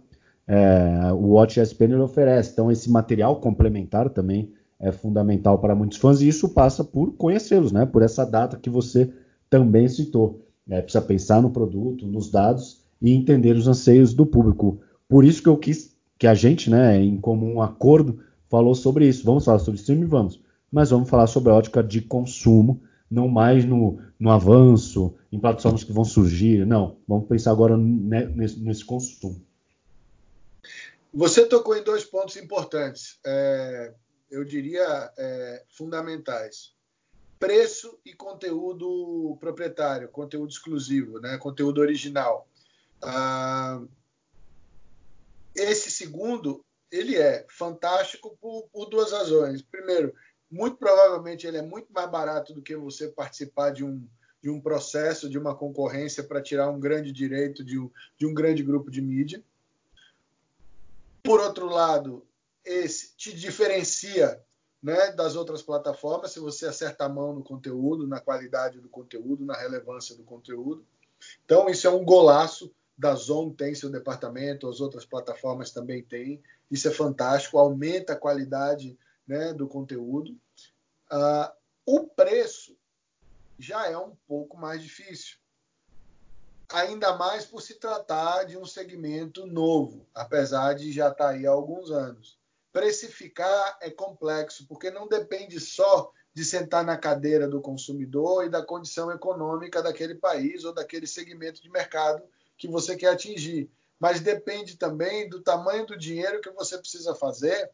[0.47, 2.51] É, o Watch ESPN ele oferece.
[2.51, 7.71] Então, esse material complementar também é fundamental para muitos fãs e isso passa por conhecê-los,
[7.71, 7.85] né?
[7.85, 9.09] Por essa data que você
[9.49, 10.45] também citou.
[10.69, 14.79] É, precisa pensar no produto, nos dados e entender os anseios do público.
[15.07, 18.19] Por isso que eu quis que a gente, né, em comum acordo,
[18.51, 19.23] falou sobre isso.
[19.23, 20.05] Vamos falar sobre streaming?
[20.05, 20.41] Vamos.
[20.69, 25.83] Mas vamos falar sobre a ótica de consumo, não mais no, no avanço, em plataformas
[25.83, 26.65] que vão surgir.
[26.65, 29.41] Não, vamos pensar agora nesse, nesse consumo.
[31.13, 33.93] Você tocou em dois pontos importantes, é,
[34.29, 36.73] eu diria é, fundamentais:
[37.37, 42.47] preço e conteúdo proprietário, conteúdo exclusivo, né, conteúdo original.
[43.01, 43.81] Ah,
[45.53, 49.61] esse segundo ele é fantástico por, por, duas razões.
[49.61, 50.13] Primeiro,
[50.49, 54.05] muito provavelmente ele é muito mais barato do que você participar de um,
[54.41, 58.33] de um processo, de uma concorrência para tirar um grande direito de um, de um
[58.33, 59.41] grande grupo de mídia.
[61.23, 62.25] Por outro lado,
[62.65, 64.41] esse te diferencia
[64.81, 69.45] né, das outras plataformas se você acerta a mão no conteúdo, na qualidade do conteúdo,
[69.45, 70.83] na relevância do conteúdo.
[71.45, 76.41] Então, isso é um golaço da Zone tem seu departamento, as outras plataformas também têm.
[76.71, 78.97] Isso é fantástico, aumenta a qualidade
[79.27, 80.31] né, do conteúdo.
[81.11, 81.51] Uh,
[81.85, 82.77] o preço
[83.59, 85.37] já é um pouco mais difícil.
[86.73, 91.45] Ainda mais por se tratar de um segmento novo, apesar de já estar tá aí
[91.45, 92.39] há alguns anos.
[92.71, 98.65] Precificar é complexo, porque não depende só de sentar na cadeira do consumidor e da
[98.65, 102.23] condição econômica daquele país ou daquele segmento de mercado
[102.57, 103.69] que você quer atingir.
[104.01, 107.71] Mas depende também do tamanho do dinheiro que você precisa fazer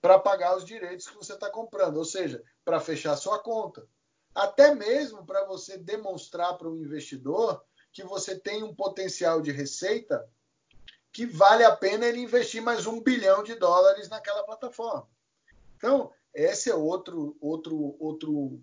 [0.00, 3.86] para pagar os direitos que você está comprando, ou seja, para fechar sua conta.
[4.34, 7.62] Até mesmo para você demonstrar para o investidor
[7.92, 10.26] que você tem um potencial de receita
[11.12, 15.06] que vale a pena ele investir mais um bilhão de dólares naquela plataforma.
[15.76, 18.62] Então, esse é outro, outro, outro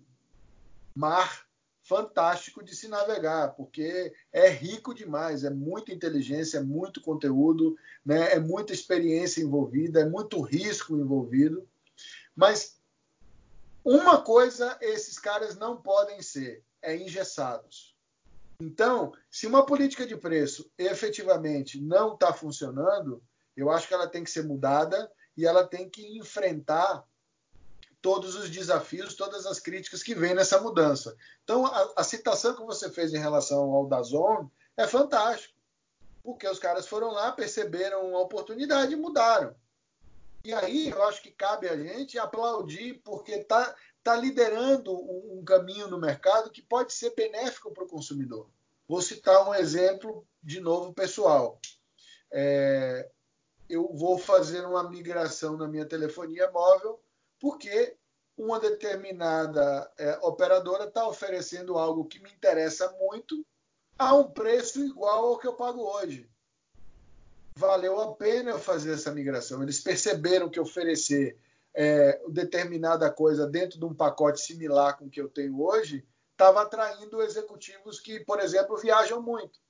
[0.92, 1.46] mar
[1.84, 8.32] fantástico de se navegar, porque é rico demais, é muita inteligência, é muito conteúdo, né?
[8.32, 11.68] é muita experiência envolvida, é muito risco envolvido.
[12.34, 12.80] Mas
[13.84, 17.94] uma coisa esses caras não podem ser, é engessados.
[18.58, 23.22] Então, se uma política de preço efetivamente não está funcionando,
[23.54, 27.04] eu acho que ela tem que ser mudada e ela tem que enfrentar
[28.04, 31.16] todos os desafios, todas as críticas que vêm nessa mudança.
[31.42, 34.46] Então, a, a citação que você fez em relação ao Dazon
[34.76, 35.54] é fantástico,
[36.22, 39.56] porque os caras foram lá, perceberam a oportunidade e mudaram.
[40.44, 45.42] E aí eu acho que cabe a gente aplaudir, porque está está liderando um, um
[45.42, 48.50] caminho no mercado que pode ser benéfico para o consumidor.
[48.86, 51.58] Vou citar um exemplo, de novo, pessoal.
[52.30, 53.08] É,
[53.66, 57.00] eu vou fazer uma migração na minha telefonia móvel
[57.44, 57.94] porque
[58.38, 63.44] uma determinada é, operadora está oferecendo algo que me interessa muito
[63.98, 66.26] a um preço igual ao que eu pago hoje.
[67.54, 69.62] Valeu a pena eu fazer essa migração.
[69.62, 71.36] Eles perceberam que oferecer
[71.74, 76.62] é, determinada coisa dentro de um pacote similar com o que eu tenho hoje, estava
[76.62, 79.60] atraindo executivos que, por exemplo, viajam muito.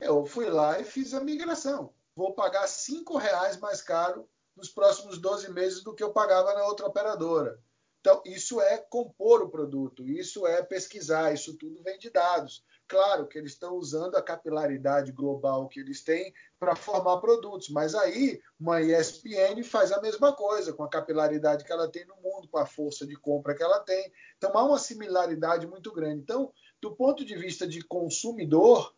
[0.00, 1.92] Eu fui lá e fiz a migração.
[2.16, 4.26] Vou pagar cinco reais mais caro
[4.56, 7.58] nos próximos 12 meses do que eu pagava na outra operadora.
[8.00, 12.64] Então, isso é compor o produto, isso é pesquisar, isso tudo vem de dados.
[12.88, 17.94] Claro que eles estão usando a capilaridade global que eles têm para formar produtos, mas
[17.94, 22.48] aí uma ESPN faz a mesma coisa, com a capilaridade que ela tem no mundo,
[22.48, 24.10] com a força de compra que ela tem.
[24.36, 26.22] Então há uma similaridade muito grande.
[26.22, 28.92] Então, do ponto de vista de consumidor,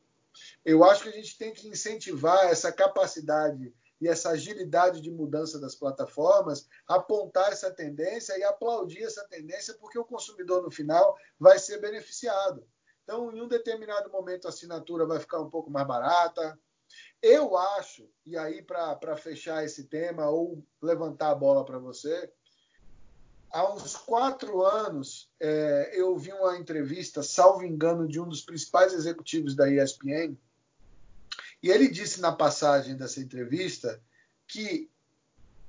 [0.65, 5.61] eu acho que a gente tem que incentivar essa capacidade e essa agilidade de mudança
[5.61, 11.57] das plataformas, apontar essa tendência e aplaudir essa tendência, porque o consumidor, no final, vai
[11.57, 12.67] ser beneficiado.
[13.05, 16.59] Então, em um determinado momento, a assinatura vai ficar um pouco mais barata.
[17.23, 22.29] Eu acho, e aí para fechar esse tema ou levantar a bola para você,
[23.53, 28.93] há uns quatro anos é, eu vi uma entrevista, salvo engano, de um dos principais
[28.93, 30.37] executivos da ESPN,
[31.63, 34.03] e ele disse na passagem dessa entrevista
[34.47, 34.91] que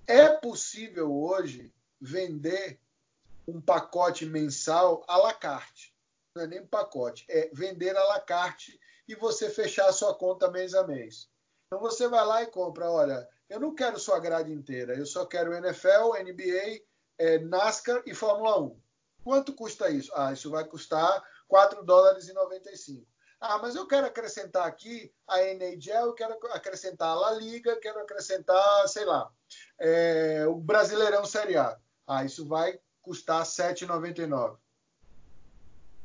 [0.07, 2.79] é possível hoje vender
[3.47, 5.93] um pacote mensal à la carte
[6.35, 10.49] não é nem pacote, é vender à la carte e você fechar a sua conta
[10.49, 11.29] mês a mês.
[11.67, 15.25] Então você vai lá e compra, olha, eu não quero sua grade inteira, eu só
[15.25, 16.83] quero NFL, NBA,
[17.17, 18.81] é, NASCAR e Fórmula 1.
[19.23, 20.11] Quanto custa isso?
[20.15, 23.05] Ah, isso vai custar 4 dólares e 95.
[23.45, 27.99] Ah, mas eu quero acrescentar aqui a NHL, eu quero acrescentar a La Liga, quero
[27.99, 29.29] acrescentar, sei lá,
[29.77, 31.77] é, o Brasileirão Série A.
[32.07, 34.57] Ah, isso vai custar 7,99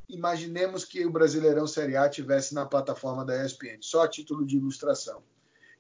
[0.09, 4.57] imaginemos que o Brasileirão Série A tivesse na plataforma da ESPN, só a título de
[4.57, 5.23] ilustração.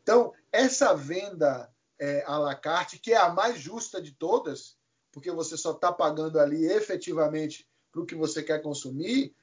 [0.03, 4.77] Então, essa venda é, à la carte, que é a mais justa de todas,
[5.11, 9.35] porque você só está pagando ali efetivamente para o que você quer consumir,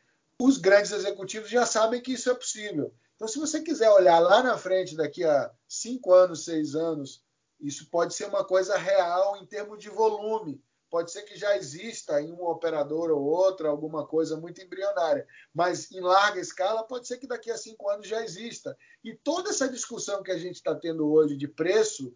[0.41, 2.93] os grandes executivos já sabem que isso é possível.
[3.15, 7.23] Então, se você quiser olhar lá na frente, daqui a cinco anos, seis anos,
[7.59, 10.61] isso pode ser uma coisa real em termos de volume
[10.95, 15.91] Pode ser que já exista em uma operadora ou outra alguma coisa muito embrionária, mas
[15.91, 18.77] em larga escala pode ser que daqui a cinco anos já exista.
[19.03, 22.15] E toda essa discussão que a gente está tendo hoje de preço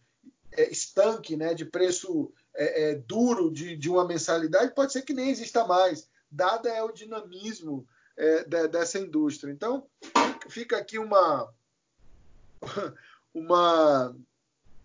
[0.54, 5.14] é, estanque, né, de preço é, é, duro de, de, uma mensalidade, pode ser que
[5.14, 7.86] nem exista mais, dada é o dinamismo
[8.20, 9.52] é, de, dessa indústria.
[9.52, 9.88] Então,
[10.50, 11.52] fica aqui uma,
[13.34, 14.16] uma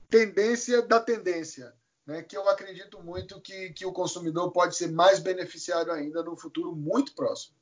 [0.09, 1.74] tendência da tendência
[2.07, 6.37] né, que eu acredito muito que, que o consumidor pode ser mais beneficiário ainda no
[6.37, 7.57] futuro muito próximo.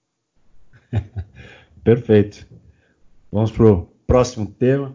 [1.82, 2.46] Perfeito.
[3.30, 4.94] Vamos para o próximo tema,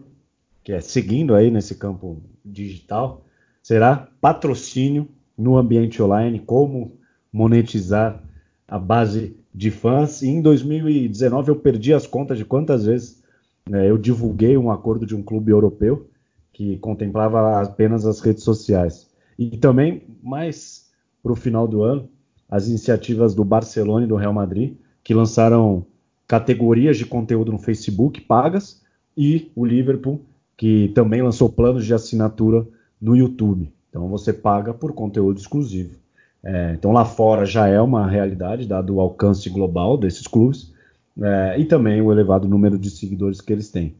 [0.62, 3.24] que é seguindo aí nesse campo digital,
[3.62, 7.00] será patrocínio no ambiente online, como
[7.32, 8.22] monetizar
[8.68, 10.22] a base de fãs.
[10.22, 13.22] E em 2019 eu perdi as contas de quantas vezes
[13.68, 16.08] né, eu divulguei um acordo de um clube europeu
[16.52, 19.08] que contemplava apenas as redes sociais.
[19.38, 20.90] E também, mais
[21.22, 22.08] para o final do ano,
[22.48, 25.86] as iniciativas do Barcelona e do Real Madrid, que lançaram
[26.26, 28.82] categorias de conteúdo no Facebook pagas,
[29.16, 30.20] e o Liverpool,
[30.56, 32.66] que também lançou planos de assinatura
[33.00, 33.72] no YouTube.
[33.88, 35.98] Então você paga por conteúdo exclusivo.
[36.42, 40.72] É, então lá fora já é uma realidade, dado o alcance global desses clubes
[41.20, 43.94] é, e também o elevado número de seguidores que eles têm.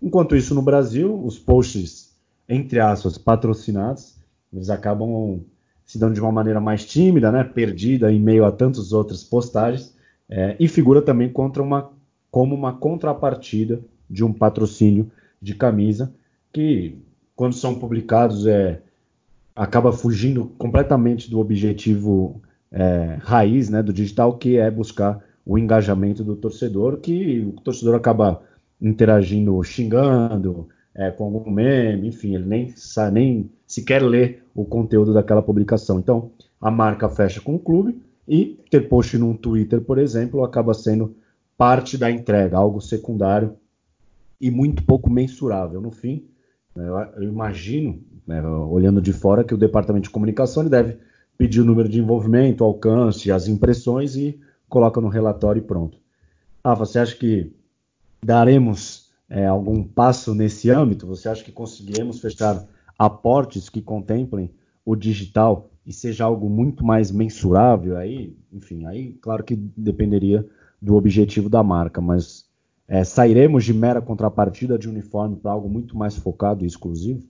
[0.00, 2.14] Enquanto isso, no Brasil, os posts,
[2.48, 4.16] entre aspas, patrocinados,
[4.52, 5.40] eles acabam
[5.84, 9.94] se dando de uma maneira mais tímida, né, perdida em meio a tantas outras postagens,
[10.28, 11.90] é, e figura também contra uma,
[12.30, 15.10] como uma contrapartida de um patrocínio
[15.42, 16.12] de camisa,
[16.52, 16.96] que
[17.34, 18.80] quando são publicados é,
[19.60, 22.40] acaba fugindo completamente do objetivo
[22.72, 27.94] é, raiz né, do digital, que é buscar o engajamento do torcedor, que o torcedor
[27.94, 28.40] acaba
[28.80, 32.74] interagindo, xingando, é, com algum meme, enfim, ele nem,
[33.12, 35.98] nem sequer lê o conteúdo daquela publicação.
[35.98, 40.72] Então, a marca fecha com o clube e ter post num Twitter, por exemplo, acaba
[40.72, 41.14] sendo
[41.58, 43.54] parte da entrega, algo secundário
[44.40, 45.82] e muito pouco mensurável.
[45.82, 46.29] No fim,
[46.76, 50.98] eu imagino, né, olhando de fora, que o departamento de comunicação ele deve
[51.36, 55.98] pedir o número de envolvimento, alcance, as impressões e coloca no relatório e pronto.
[56.62, 57.52] Ah, você acha que
[58.22, 61.06] daremos é, algum passo nesse âmbito?
[61.06, 62.66] Você acha que conseguiremos fechar
[62.98, 64.50] aportes que contemplem
[64.84, 67.96] o digital e seja algo muito mais mensurável?
[67.96, 70.46] Aí, enfim, aí claro que dependeria
[70.80, 72.49] do objetivo da marca, mas
[72.90, 77.22] é, sairemos de mera contrapartida de uniforme para algo muito mais focado e exclusivo?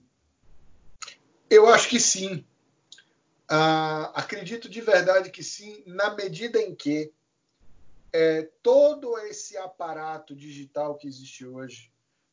[1.47, 2.43] Eu acho que sim.
[3.47, 7.13] Ah, acredito de verdade que sim, na medida em que
[8.11, 11.91] é, todo esse aparato digital que existe hoje,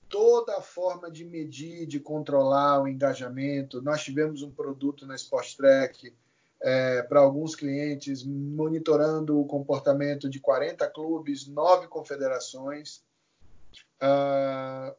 [0.09, 3.83] toda a forma de medir, de controlar o engajamento.
[3.83, 6.15] Nós tivemos um produto na Sport Track
[6.63, 13.07] é, para alguns clientes, monitorando o comportamento de 40 clubes, nove confederações.
[14.03, 14.95] Uh,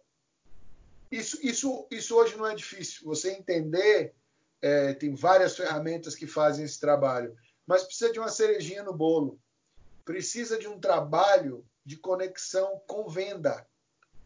[1.12, 3.06] isso, isso, isso hoje não é difícil.
[3.06, 4.14] Você entender,
[4.62, 7.36] é, tem várias ferramentas que fazem esse trabalho,
[7.66, 9.39] mas precisa de uma cerejinha no bolo
[10.10, 13.64] precisa de um trabalho de conexão com venda.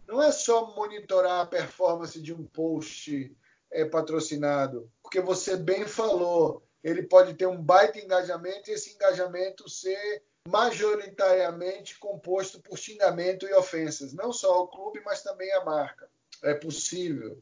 [0.07, 3.35] Não é só monitorar a performance de um post
[3.69, 9.69] é, patrocinado, porque você bem falou, ele pode ter um baita engajamento e esse engajamento
[9.69, 16.09] ser majoritariamente composto por xingamento e ofensas, não só o clube, mas também a marca.
[16.41, 17.41] É possível.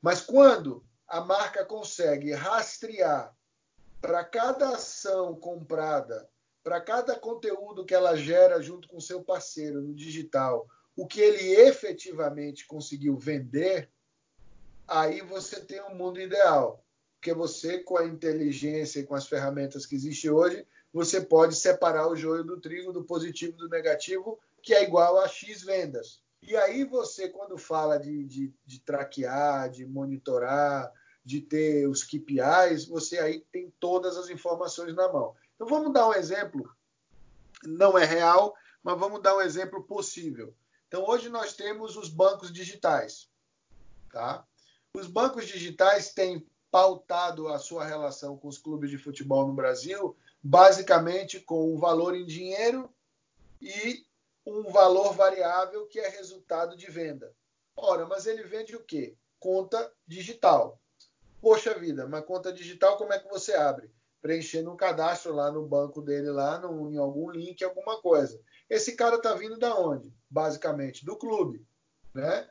[0.00, 3.34] Mas quando a marca consegue rastrear
[4.00, 6.28] para cada ação comprada
[6.66, 11.54] para cada conteúdo que ela gera junto com seu parceiro no digital, o que ele
[11.60, 13.88] efetivamente conseguiu vender,
[14.88, 16.84] aí você tem um mundo ideal.
[17.14, 22.08] Porque você, com a inteligência e com as ferramentas que existem hoje, você pode separar
[22.08, 26.22] o joio do trigo, do positivo do negativo, que é igual a X vendas.
[26.40, 30.90] E aí você, quando fala de, de, de traquear, de monitorar,
[31.22, 35.34] de ter os KPIs, você aí tem todas as informações na mão.
[35.54, 36.66] Então vamos dar um exemplo,
[37.62, 40.54] não é real, mas vamos dar um exemplo possível.
[40.88, 43.28] Então hoje nós temos os bancos digitais,
[44.10, 44.46] tá?
[44.94, 50.16] Os bancos digitais têm pautado a sua relação com os clubes de futebol no Brasil
[50.46, 52.88] basicamente com um valor em dinheiro
[53.60, 54.04] e
[54.46, 57.34] um valor variável que é resultado de venda.
[57.76, 59.16] Ora, mas ele vende o quê?
[59.40, 60.80] Conta digital.
[61.40, 63.90] Poxa vida, mas conta digital como é que você abre?
[64.26, 68.40] preenchendo um cadastro lá no banco dele, lá no, em algum link, alguma coisa.
[68.68, 70.12] Esse cara está vindo da onde?
[70.28, 71.64] Basicamente, do clube,
[72.12, 72.50] né?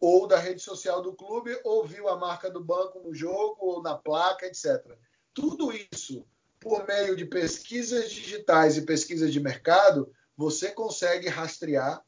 [0.00, 3.82] Ou da rede social do clube, ou viu a marca do banco no jogo, ou
[3.82, 4.96] na placa, etc.
[5.34, 6.24] Tudo isso,
[6.60, 12.02] por meio de pesquisas digitais e pesquisas de mercado, você consegue rastrear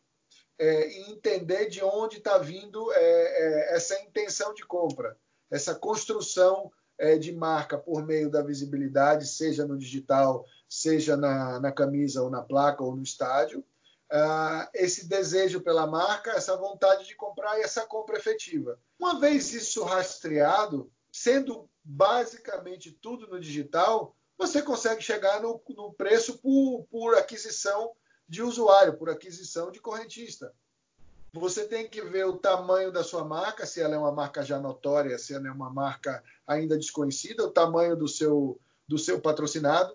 [0.58, 5.16] é, e entender de onde está vindo é, é, essa intenção de compra,
[5.50, 11.72] essa construção é, de marca por meio da visibilidade, seja no digital, seja na, na
[11.72, 13.64] camisa ou na placa ou no estádio.
[14.12, 18.78] Uh, esse desejo pela marca, essa vontade de comprar e essa compra efetiva.
[18.98, 26.38] Uma vez isso rastreado, sendo basicamente tudo no digital, você consegue chegar no, no preço
[26.38, 27.92] por, por aquisição
[28.26, 30.50] de usuário, por aquisição de correntista.
[31.34, 34.58] Você tem que ver o tamanho da sua marca, se ela é uma marca já
[34.58, 39.94] notória, se ela é uma marca ainda desconhecida, o tamanho do seu, do seu patrocinado.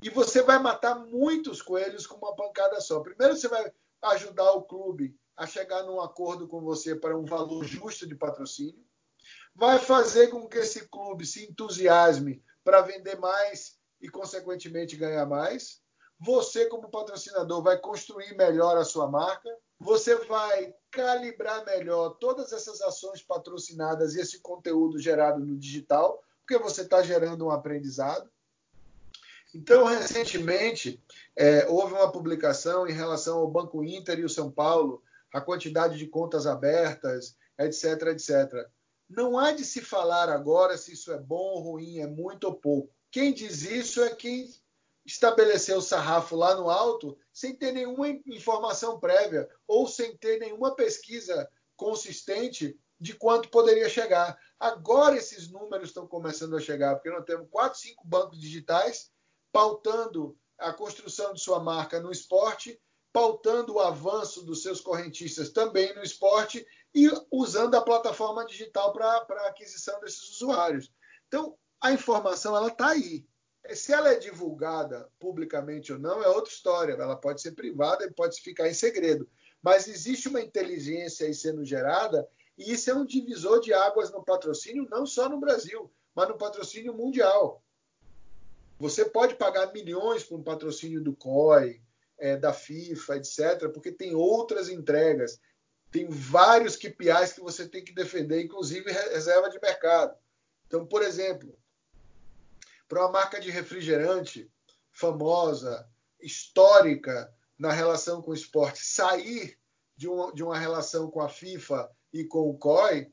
[0.00, 3.00] E você vai matar muitos coelhos com uma pancada só.
[3.00, 3.70] Primeiro, você vai
[4.00, 8.82] ajudar o clube a chegar num acordo com você para um valor justo de patrocínio.
[9.54, 15.80] Vai fazer com que esse clube se entusiasme para vender mais e, consequentemente, ganhar mais.
[16.18, 19.48] Você, como patrocinador, vai construir melhor a sua marca.
[19.78, 26.58] Você vai calibrar melhor todas essas ações patrocinadas e esse conteúdo gerado no digital, porque
[26.60, 28.28] você está gerando um aprendizado.
[29.54, 31.00] Então, recentemente,
[31.36, 35.00] é, houve uma publicação em relação ao Banco Inter e o São Paulo,
[35.32, 38.68] a quantidade de contas abertas, etc, etc.
[39.08, 42.54] Não há de se falar agora se isso é bom ou ruim, é muito ou
[42.54, 42.92] pouco.
[43.10, 44.48] Quem diz isso é quem
[45.04, 50.74] estabeleceu o sarrafo lá no alto sem ter nenhuma informação prévia ou sem ter nenhuma
[50.74, 54.36] pesquisa consistente de quanto poderia chegar.
[54.58, 59.10] Agora esses números estão começando a chegar, porque nós temos quatro, cinco bancos digitais
[59.52, 62.80] pautando a construção de sua marca no esporte,
[63.12, 66.66] pautando o avanço dos seus correntistas também no esporte
[66.96, 70.90] e usando a plataforma digital para aquisição desses usuários.
[71.28, 73.26] Então, a informação ela está aí.
[73.74, 76.94] Se ela é divulgada publicamente ou não é outra história.
[76.94, 79.28] Ela pode ser privada e pode ficar em segredo.
[79.62, 82.26] Mas existe uma inteligência aí sendo gerada
[82.56, 86.38] e isso é um divisor de águas no patrocínio, não só no Brasil, mas no
[86.38, 87.62] patrocínio mundial.
[88.78, 91.82] Você pode pagar milhões por um patrocínio do COI,
[92.18, 95.38] é, da FIFA, etc., porque tem outras entregas.
[95.96, 100.14] Tem vários KPIs que você tem que defender, inclusive reserva de mercado.
[100.66, 101.58] Então, por exemplo,
[102.86, 104.52] para uma marca de refrigerante
[104.92, 105.88] famosa,
[106.20, 109.58] histórica na relação com o esporte, sair
[109.96, 113.10] de uma, de uma relação com a FIFA e com o COI,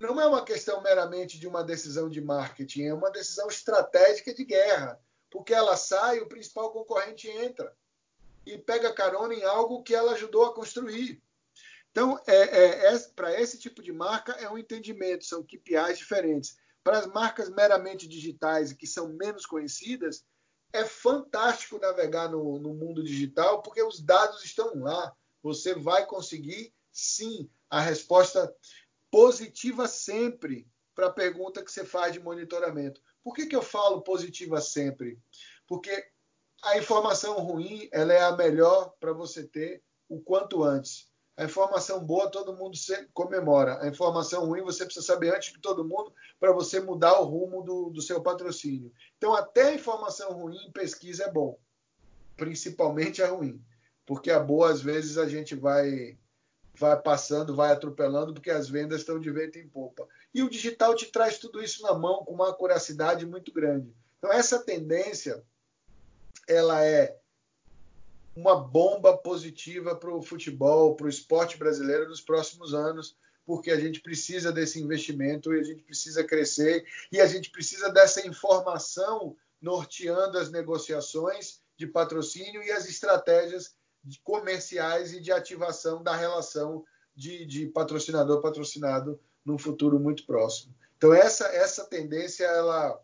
[0.00, 4.44] não é uma questão meramente de uma decisão de marketing, é uma decisão estratégica de
[4.44, 5.00] guerra,
[5.30, 7.72] porque ela sai, o principal concorrente entra
[8.44, 11.22] e pega carona em algo que ela ajudou a construir.
[11.98, 16.56] Então, é, é, é para esse tipo de marca, é um entendimento, são KPIs diferentes.
[16.84, 20.24] Para as marcas meramente digitais que são menos conhecidas,
[20.72, 25.12] é fantástico navegar no, no mundo digital, porque os dados estão lá.
[25.42, 28.54] Você vai conseguir, sim, a resposta
[29.10, 33.02] positiva sempre para a pergunta que você faz de monitoramento.
[33.24, 35.18] Por que, que eu falo positiva sempre?
[35.66, 35.90] Porque
[36.62, 41.07] a informação ruim ela é a melhor para você ter o quanto antes.
[41.38, 42.76] A informação boa todo mundo
[43.14, 43.80] comemora.
[43.80, 47.62] A informação ruim você precisa saber antes de todo mundo para você mudar o rumo
[47.62, 48.92] do, do seu patrocínio.
[49.16, 51.56] Então, até a informação ruim em pesquisa é bom.
[52.36, 53.62] Principalmente a ruim.
[54.04, 56.18] Porque a boa, às vezes, a gente vai
[56.74, 60.08] vai passando, vai atropelando, porque as vendas estão de vento em popa.
[60.34, 63.92] E o digital te traz tudo isso na mão com uma acuracidade muito grande.
[64.18, 65.44] Então essa tendência,
[66.48, 67.18] ela é
[68.38, 73.80] uma bomba positiva para o futebol, para o esporte brasileiro nos próximos anos, porque a
[73.80, 79.36] gente precisa desse investimento e a gente precisa crescer e a gente precisa dessa informação
[79.60, 83.74] norteando as negociações de patrocínio e as estratégias
[84.22, 86.84] comerciais e de ativação da relação
[87.16, 90.72] de, de patrocinador patrocinado num futuro muito próximo.
[90.96, 93.02] Então essa essa tendência ela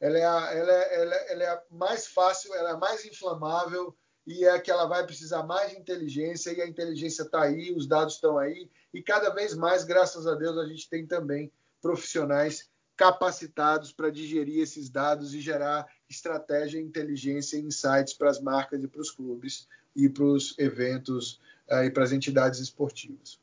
[0.00, 3.96] ela é, a, ela, é, ela, é, ela é mais fácil, ela é mais inflamável
[4.26, 7.86] e é que ela vai precisar mais de inteligência e a inteligência está aí, os
[7.86, 11.50] dados estão aí e cada vez mais, graças a Deus, a gente tem também
[11.82, 18.82] profissionais capacitados para digerir esses dados e gerar estratégia, inteligência e insights para as marcas
[18.82, 23.38] e para os clubes e para os eventos uh, e para as entidades esportivas.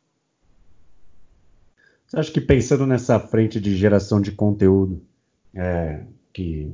[2.08, 5.02] Você acha que pensando nessa frente de geração de conteúdo
[5.54, 6.74] é, que,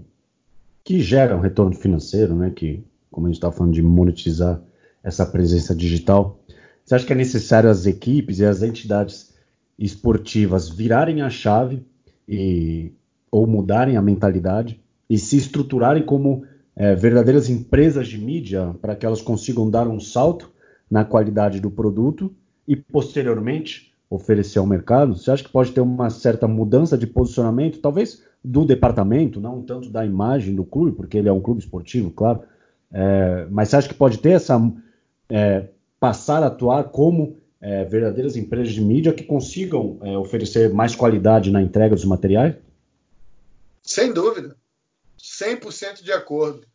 [0.84, 4.62] que gera um retorno financeiro, né, que, como a gente estava falando de monetizar
[5.04, 6.40] essa presença digital,
[6.84, 9.34] você acha que é necessário as equipes e as entidades
[9.78, 11.86] esportivas virarem a chave
[12.28, 12.92] e,
[13.32, 16.44] ou mudarem a mentalidade e se estruturarem como
[16.76, 20.52] é, verdadeiras empresas de mídia para que elas consigam dar um salto
[20.90, 22.34] na qualidade do produto
[22.68, 25.16] e posteriormente oferecer ao mercado?
[25.16, 29.90] Você acha que pode ter uma certa mudança de posicionamento, talvez do departamento, não tanto
[29.90, 32.42] da imagem do clube, porque ele é um clube esportivo, claro,
[32.92, 34.60] é, mas você acha que pode ter essa
[35.30, 35.68] é,
[36.00, 41.52] passar a atuar como é, verdadeiras empresas de mídia que consigam é, oferecer mais qualidade
[41.52, 42.56] na entrega dos materiais?
[43.82, 44.56] Sem dúvida.
[45.18, 46.68] 100% de acordo.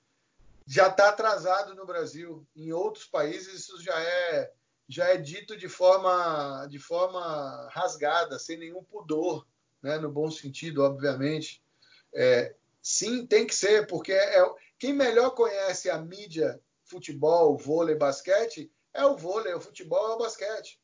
[0.67, 2.47] Já está atrasado no Brasil.
[2.57, 4.51] Em outros países isso já é
[4.89, 9.47] já é dito de forma de forma rasgada, sem nenhum pudor,
[9.83, 9.99] né?
[9.99, 11.63] no bom sentido, obviamente.
[12.15, 14.45] É, sim, tem que ser, porque é,
[14.83, 20.18] quem melhor conhece a mídia futebol, vôlei, basquete é o vôlei, o futebol é o
[20.18, 20.83] basquete.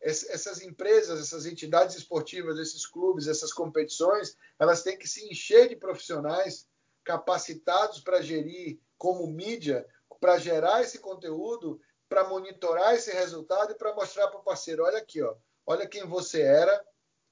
[0.00, 5.76] Essas empresas, essas entidades esportivas, esses clubes, essas competições, elas têm que se encher de
[5.76, 6.66] profissionais
[7.04, 9.86] capacitados para gerir como mídia,
[10.18, 11.78] para gerar esse conteúdo,
[12.08, 16.06] para monitorar esse resultado e para mostrar para o parceiro, olha aqui, ó, olha quem
[16.06, 16.82] você era,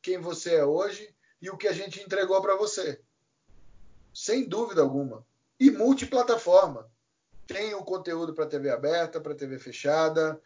[0.02, 3.00] quem você é hoje e o que a gente entregou para você.
[4.12, 5.26] Sem dúvida alguma.
[5.58, 6.90] E multiplataforma.
[7.46, 10.40] Tem o conteúdo para TV aberta, para TV fechada,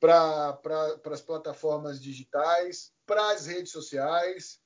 [0.00, 4.60] para pra, as plataformas digitais, para as redes sociais.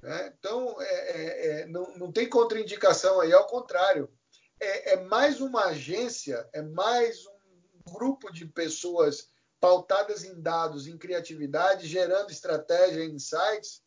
[0.00, 0.32] Né?
[0.38, 4.12] Então, é, é, é, não, não tem contraindicação aí, ao contrário.
[4.58, 9.28] É, é mais uma agência, é mais um grupo de pessoas
[9.60, 13.82] pautadas em dados, em criatividade, gerando estratégia insights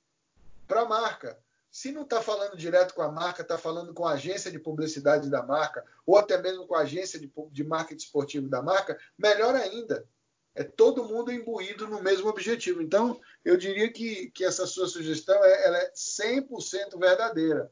[0.65, 1.38] para a marca.
[1.76, 5.30] Se não está falando direto com a marca, está falando com a agência de publicidade
[5.30, 9.53] da marca, ou até mesmo com a agência de, de marketing esportivo da marca, melhor
[9.53, 10.07] ainda.
[10.55, 12.82] É todo mundo imbuído no mesmo objetivo.
[12.82, 17.69] Então, eu diria que, que essa sua sugestão é, ela é 100% verdadeira.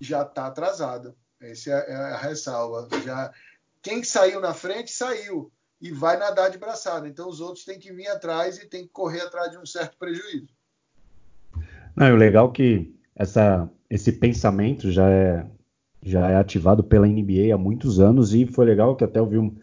[0.00, 1.14] Já está atrasada.
[1.38, 2.88] Essa é, é a ressalva.
[3.04, 3.30] Já,
[3.82, 5.52] quem saiu na frente, saiu.
[5.78, 7.06] E vai nadar de braçada.
[7.06, 9.98] Então, os outros têm que vir atrás e têm que correr atrás de um certo
[9.98, 10.48] prejuízo.
[11.94, 15.46] Não, o legal é que essa, esse pensamento já é,
[16.02, 19.38] já é ativado pela NBA há muitos anos e foi legal que até eu vi
[19.38, 19.56] um,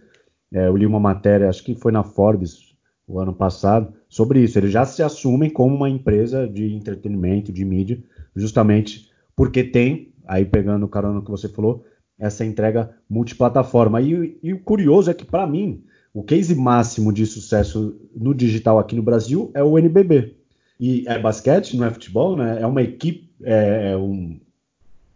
[0.51, 2.73] é, eu li uma matéria, acho que foi na Forbes
[3.07, 4.57] o ano passado, sobre isso.
[4.57, 8.01] Eles já se assumem como uma empresa de entretenimento, de mídia,
[8.35, 11.83] justamente porque tem, aí pegando o carona que você falou,
[12.17, 14.01] essa entrega multiplataforma.
[14.01, 15.83] E, e o curioso é que, para mim,
[16.13, 20.35] o case máximo de sucesso no digital aqui no Brasil é o NBB.
[20.79, 22.61] E é basquete, não é futebol, né?
[22.61, 24.39] É uma equipe, é, é um,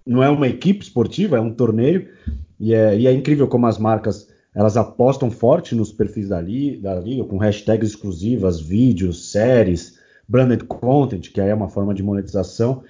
[0.06, 2.08] não é uma equipe esportiva, é um torneio.
[2.60, 6.78] E é, e é incrível como as marcas elas apostam forte nos perfis da, li,
[6.78, 12.02] da liga, com hashtags exclusivas, vídeos, séries, branded content, que aí é uma forma de
[12.02, 12.82] monetização.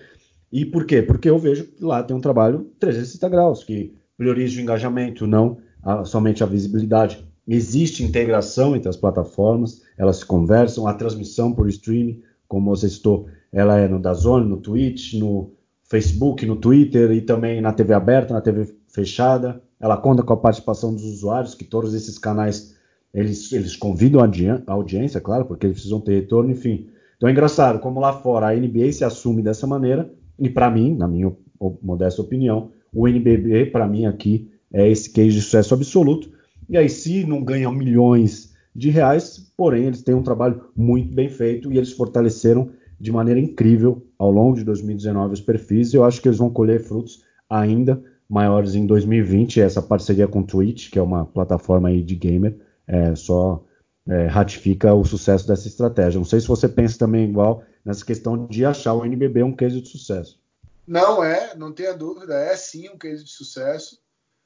[0.49, 1.01] E por quê?
[1.01, 5.57] Porque eu vejo que lá tem um trabalho 360 graus, que prioriza o engajamento, não
[5.83, 7.21] a, somente a visibilidade.
[7.45, 13.27] Existe integração entre as plataformas, elas se conversam, a transmissão por streaming, como você citou,
[13.51, 15.51] ela é no Dazone, no Twitch, no
[15.83, 19.61] Facebook, no Twitter e também na TV aberta, na TV fechada.
[19.79, 22.75] Ela conta com a participação dos usuários, que todos esses canais
[23.13, 26.87] eles, eles convidam a audiência, claro, porque eles precisam ter retorno, enfim.
[27.15, 30.95] Então é engraçado como lá fora a NBA se assume dessa maneira e para mim,
[30.95, 31.35] na minha
[31.81, 36.29] modesta opinião, o NBB para mim aqui é esse case de sucesso absoluto.
[36.69, 41.29] E aí se não ganham milhões de reais, porém eles têm um trabalho muito bem
[41.29, 42.69] feito e eles fortaleceram
[42.99, 45.93] de maneira incrível ao longo de 2019 os perfis.
[45.93, 49.61] E eu acho que eles vão colher frutos ainda maiores em 2020.
[49.61, 53.63] Essa parceria com Twitch, que é uma plataforma aí de gamer, é, só
[54.07, 56.17] é, ratifica o sucesso dessa estratégia.
[56.17, 59.81] Não sei se você pensa também igual nessa questão de achar o NBB um case
[59.81, 60.39] de sucesso.
[60.87, 63.99] Não é, não tenha dúvida, é sim um case de sucesso.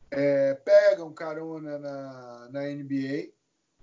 [0.10, 3.30] É, pegam carona na, na NBA,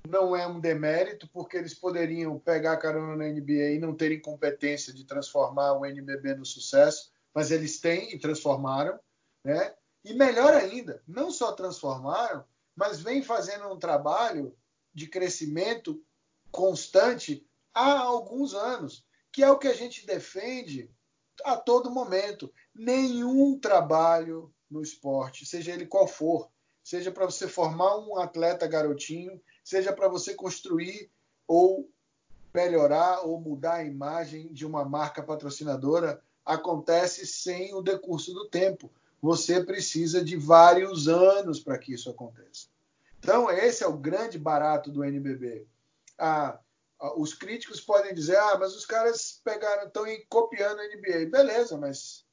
[0.09, 4.93] não é um demérito, porque eles poderiam pegar carona na NBA e não terem competência
[4.93, 8.99] de transformar o NBB no sucesso, mas eles têm e transformaram,
[9.45, 9.75] né?
[10.05, 12.45] E melhor ainda, não só transformaram,
[12.75, 14.57] mas vem fazendo um trabalho
[14.95, 16.03] de crescimento
[16.51, 20.91] constante há alguns anos, que é o que a gente defende
[21.45, 22.53] a todo momento.
[22.75, 26.51] Nenhum trabalho no esporte, seja ele qual for,
[26.83, 31.11] seja para você formar um atleta garotinho, seja para você construir
[31.47, 31.91] ou
[32.55, 38.91] melhorar ou mudar a imagem de uma marca patrocinadora, acontece sem o decurso do tempo.
[39.21, 42.69] Você precisa de vários anos para que isso aconteça.
[43.19, 45.67] Então, esse é o grande barato do NBB.
[46.19, 46.59] Ah,
[47.17, 51.31] os críticos podem dizer, ah, mas os caras pegaram, estão copiando a NBA.
[51.31, 52.25] Beleza, mas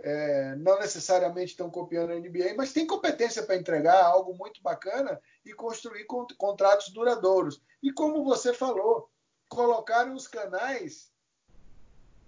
[0.00, 5.18] é, não necessariamente estão copiando a NBA, mas tem competência para entregar algo muito bacana
[5.44, 6.06] e construir
[6.38, 7.60] contratos duradouros.
[7.82, 9.10] E como você falou,
[9.48, 11.12] colocaram os canais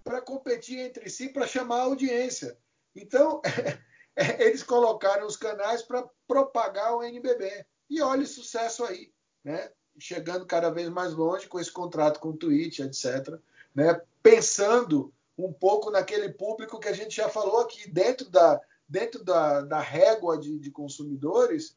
[0.03, 2.57] para competir entre si, para chamar a audiência.
[2.95, 3.41] Então,
[4.39, 7.65] eles colocaram os canais para propagar o NBB.
[7.89, 9.11] E olha o sucesso aí,
[9.43, 9.71] né?
[9.99, 13.39] chegando cada vez mais longe com esse contrato com o Twitch, etc.
[13.73, 13.99] Né?
[14.21, 19.61] Pensando um pouco naquele público que a gente já falou aqui, dentro da, dentro da,
[19.61, 21.75] da régua de, de consumidores,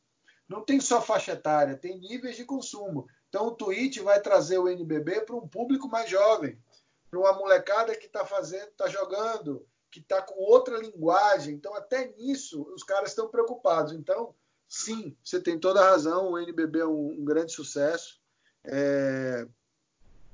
[0.51, 3.07] não tem só faixa etária, tem níveis de consumo.
[3.29, 6.61] Então o Twitch vai trazer o NBB para um público mais jovem,
[7.09, 11.55] para uma molecada que está fazendo, está jogando, que está com outra linguagem.
[11.55, 13.93] Então, até nisso, os caras estão preocupados.
[13.93, 14.35] Então,
[14.69, 16.33] sim, você tem toda a razão.
[16.33, 18.21] O NBB é um, um grande sucesso.
[18.65, 19.47] É,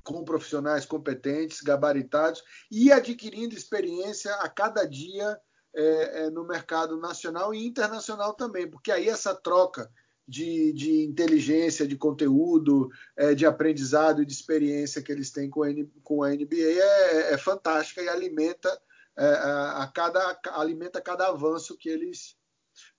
[0.02, 5.38] com profissionais competentes, gabaritados e adquirindo experiência a cada dia
[5.74, 9.90] é, é, no mercado nacional e internacional também, porque aí essa troca
[10.26, 15.62] de, de inteligência, de conteúdo, é, de aprendizado e de experiência que eles têm com
[15.62, 15.68] a,
[16.02, 18.68] com a NBA é, é, fantástica e alimenta
[19.16, 22.36] é, a cada alimenta cada avanço que eles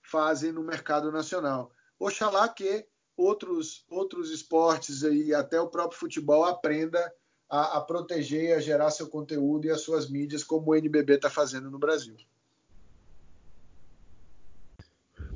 [0.01, 1.71] fazem no mercado nacional.
[1.99, 7.13] Oxalá que outros, outros esportes e até o próprio futebol aprenda
[7.49, 11.29] a, a proteger, a gerar seu conteúdo e as suas mídias, como o NBB está
[11.29, 12.15] fazendo no Brasil.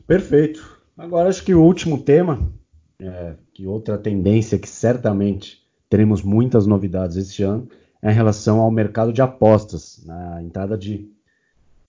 [0.07, 0.80] Perfeito.
[1.01, 2.53] Agora acho que o último tema,
[2.99, 7.67] é, que outra tendência que certamente teremos muitas novidades este ano,
[8.03, 10.07] é em relação ao mercado de apostas.
[10.07, 11.11] A entrada de,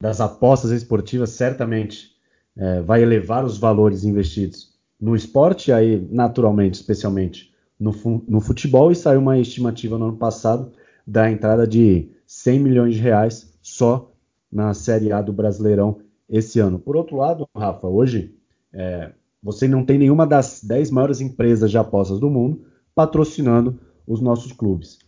[0.00, 2.12] das apostas esportivas certamente
[2.56, 7.92] é, vai elevar os valores investidos no esporte, aí naturalmente, especialmente no,
[8.26, 10.72] no futebol, e saiu uma estimativa no ano passado
[11.06, 14.10] da entrada de 100 milhões de reais só
[14.50, 15.98] na Série A do Brasileirão
[16.30, 16.78] esse ano.
[16.78, 18.34] Por outro lado, Rafa, hoje
[18.72, 19.12] é,
[19.42, 22.64] você não tem nenhuma das 10 maiores empresas de apostas do mundo
[22.94, 24.98] patrocinando os nossos clubes.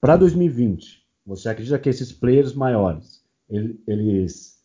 [0.00, 3.22] Para 2020, você acredita que esses players maiores
[3.86, 4.58] eles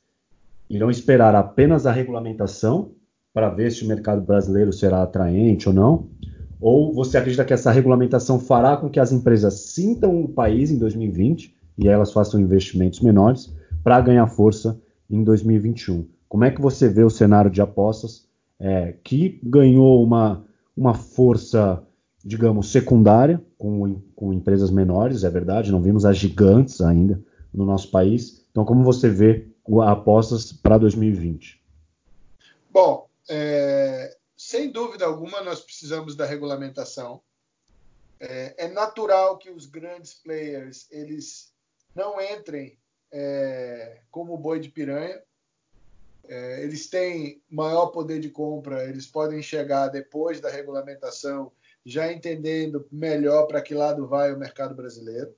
[0.70, 2.92] irão esperar apenas a regulamentação
[3.34, 6.10] para ver se o mercado brasileiro será atraente ou não?
[6.60, 10.78] Ou você acredita que essa regulamentação fará com que as empresas sintam o país em
[10.78, 13.54] 2020 e elas façam investimentos menores
[13.84, 16.08] para ganhar força em 2021?
[16.28, 18.28] Como é que você vê o cenário de apostas
[18.60, 21.84] é, que ganhou uma, uma força,
[22.24, 27.22] digamos, secundária com, com empresas menores, é verdade, não vimos as gigantes ainda
[27.54, 28.46] no nosso país.
[28.52, 29.48] Então, como você vê
[29.86, 31.62] apostas para 2020?
[32.70, 37.22] Bom, é, sem dúvida alguma, nós precisamos da regulamentação.
[38.20, 41.54] É, é, natural que os grandes players eles
[41.96, 42.78] não entrem
[43.12, 45.22] é, como boi de piranha.
[46.28, 51.52] É, eles têm maior poder de compra, eles podem chegar depois da regulamentação,
[51.86, 55.34] já entendendo melhor para que lado vai o mercado brasileiro.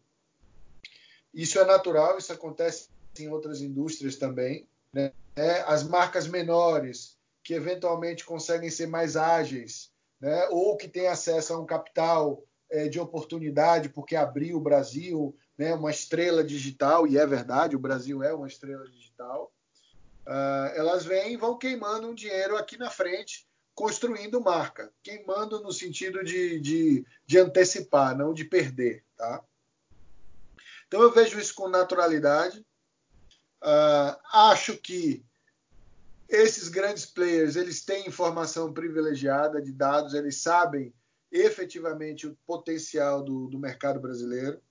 [1.33, 4.67] Isso é natural, isso acontece em outras indústrias também.
[4.91, 5.11] Né?
[5.35, 10.47] É, as marcas menores que eventualmente conseguem ser mais ágeis, né?
[10.49, 15.73] ou que têm acesso a um capital é, de oportunidade, porque abriu o Brasil né,
[15.73, 19.51] uma estrela digital, e é verdade, o Brasil é uma estrela digital,
[20.29, 25.71] uh, elas vêm e vão queimando um dinheiro aqui na frente, construindo marca, queimando no
[25.71, 29.03] sentido de, de, de antecipar, não de perder.
[29.17, 29.43] Tá?
[30.87, 32.59] Então eu vejo isso com naturalidade.
[33.61, 35.25] Uh, acho que
[36.29, 40.93] esses grandes players, eles têm informação privilegiada de dados, eles sabem
[41.31, 44.61] efetivamente o potencial do, do mercado brasileiro,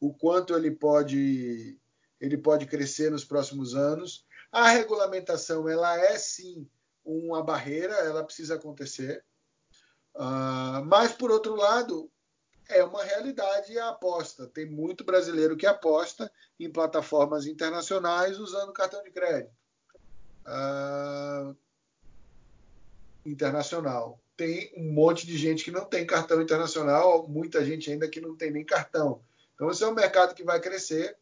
[0.00, 1.78] o quanto ele pode,
[2.20, 4.26] ele pode crescer nos próximos anos.
[4.52, 6.68] A regulamentação, ela é sim
[7.02, 9.24] uma barreira, ela precisa acontecer.
[10.14, 12.10] Uh, mas, por outro lado,
[12.68, 14.46] é uma realidade a aposta.
[14.46, 16.30] Tem muito brasileiro que aposta
[16.60, 19.52] em plataformas internacionais usando cartão de crédito
[20.46, 21.56] uh,
[23.24, 24.20] internacional.
[24.36, 28.36] Tem um monte de gente que não tem cartão internacional, muita gente ainda que não
[28.36, 29.22] tem nem cartão.
[29.54, 31.16] Então, esse é um mercado que vai crescer.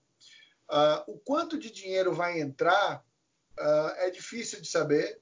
[0.69, 3.05] Uh, o quanto de dinheiro vai entrar
[3.61, 5.21] uh, é difícil de saber,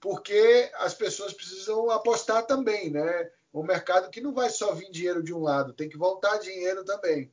[0.00, 3.30] porque as pessoas precisam apostar também, né?
[3.52, 6.84] Um mercado que não vai só vir dinheiro de um lado, tem que voltar dinheiro
[6.84, 7.32] também.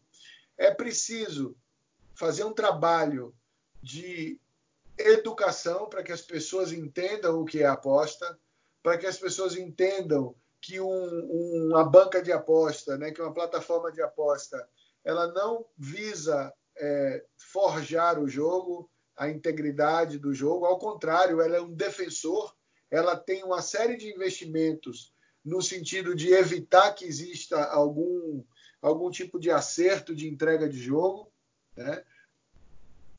[0.57, 1.55] É preciso
[2.15, 3.35] fazer um trabalho
[3.81, 4.39] de
[4.97, 8.39] educação para que as pessoas entendam o que é aposta,
[8.81, 13.91] para que as pessoas entendam que um, uma banca de aposta, né, que uma plataforma
[13.91, 14.65] de aposta,
[15.03, 21.61] ela não visa é, forjar o jogo, a integridade do jogo, ao contrário, ela é
[21.61, 22.55] um defensor,
[22.89, 28.43] ela tem uma série de investimentos no sentido de evitar que exista algum,
[28.81, 31.31] algum tipo de acerto de entrega de jogo,
[31.75, 32.03] né?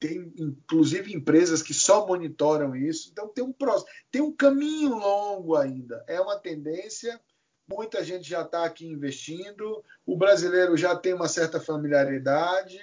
[0.04, 3.08] tem inclusive empresas que só monitoram isso.
[3.10, 3.54] Então tem um
[4.10, 6.04] tem um caminho longo ainda.
[6.06, 7.18] É uma tendência.
[7.66, 9.82] Muita gente já está aqui investindo.
[10.04, 12.78] O brasileiro já tem uma certa familiaridade,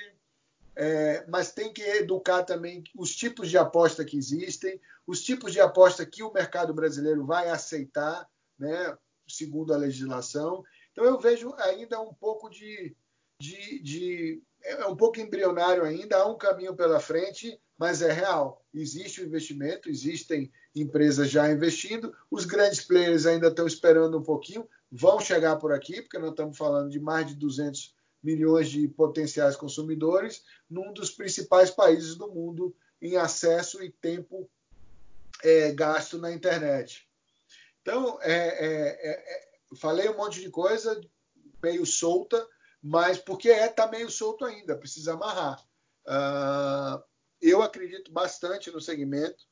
[0.76, 5.60] é, mas tem que educar também os tipos de aposta que existem, os tipos de
[5.60, 8.98] aposta que o mercado brasileiro vai aceitar, né,
[9.28, 10.64] segundo a legislação.
[10.92, 12.96] Então eu vejo ainda um pouco de,
[13.40, 18.64] de, de é, um pouco embrionário ainda, há um caminho pela frente, mas é real.
[18.74, 24.68] Existe o investimento, existem empresas já investindo, os grandes players ainda estão esperando um pouquinho,
[24.92, 27.94] vão chegar por aqui, porque nós estamos falando de mais de 200
[28.24, 34.50] milhões de potenciais consumidores, num dos principais países do mundo em acesso e tempo
[35.44, 37.08] é, gasto na internet.
[37.82, 41.00] Então, é, é, é, falei um monte de coisa
[41.64, 42.48] meio solta,
[42.82, 45.64] mas porque é tá meio solto ainda, precisa amarrar.
[46.06, 47.04] Uh,
[47.42, 49.46] eu acredito bastante no segmento.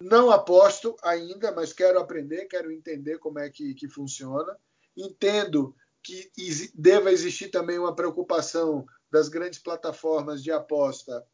[0.00, 4.56] Não aposto ainda, mas quero aprender, quero entender como é que, que funciona.
[4.96, 5.74] Entendo
[6.04, 6.30] que
[6.74, 11.26] deva existir também uma preocupação das grandes plataformas de aposta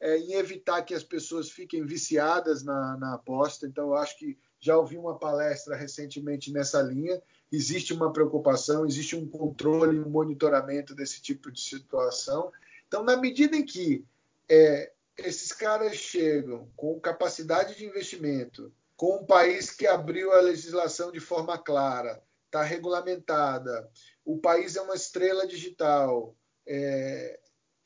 [0.00, 3.66] é, em evitar que as pessoas fiquem viciadas na, na aposta.
[3.66, 7.20] Então, eu acho que já ouvi uma palestra recentemente nessa linha.
[7.50, 12.52] Existe uma preocupação, existe um controle, um monitoramento desse tipo de situação.
[12.86, 14.04] Então, na medida em que
[14.48, 21.10] é, esses caras chegam com capacidade de investimento, com um país que abriu a legislação
[21.10, 23.90] de forma clara, está regulamentada,
[24.24, 27.38] o país é uma estrela digital, é,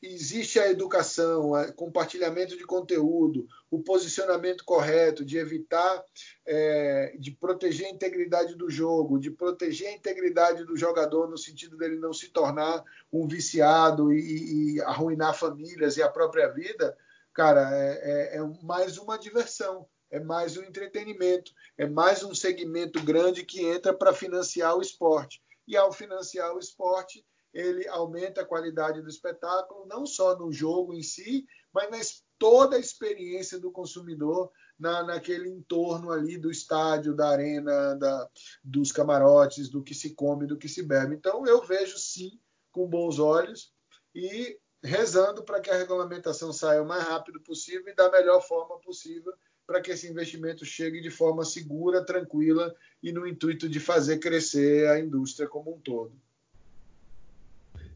[0.03, 6.05] existe a educação, o compartilhamento de conteúdo, o posicionamento correto, de evitar,
[6.47, 11.77] é, de proteger a integridade do jogo, de proteger a integridade do jogador no sentido
[11.77, 16.97] dele não se tornar um viciado e, e arruinar famílias e a própria vida,
[17.33, 23.03] cara, é, é, é mais uma diversão é mais um entretenimento, é mais um segmento
[23.03, 25.43] grande que entra para financiar o esporte.
[25.67, 30.95] E ao financiar o esporte, ele aumenta a qualidade do espetáculo, não só no jogo
[30.95, 31.99] em si, mas na
[32.39, 38.29] toda a experiência do consumidor na, naquele entorno ali do estádio, da arena, da,
[38.63, 41.15] dos camarotes, do que se come, do que se bebe.
[41.15, 42.39] Então eu vejo sim
[42.71, 43.73] com bons olhos
[44.15, 48.79] e rezando para que a regulamentação saia o mais rápido possível e da melhor forma
[48.81, 49.33] possível
[49.67, 54.89] para que esse investimento chegue de forma segura, tranquila e no intuito de fazer crescer
[54.89, 56.13] a indústria como um todo.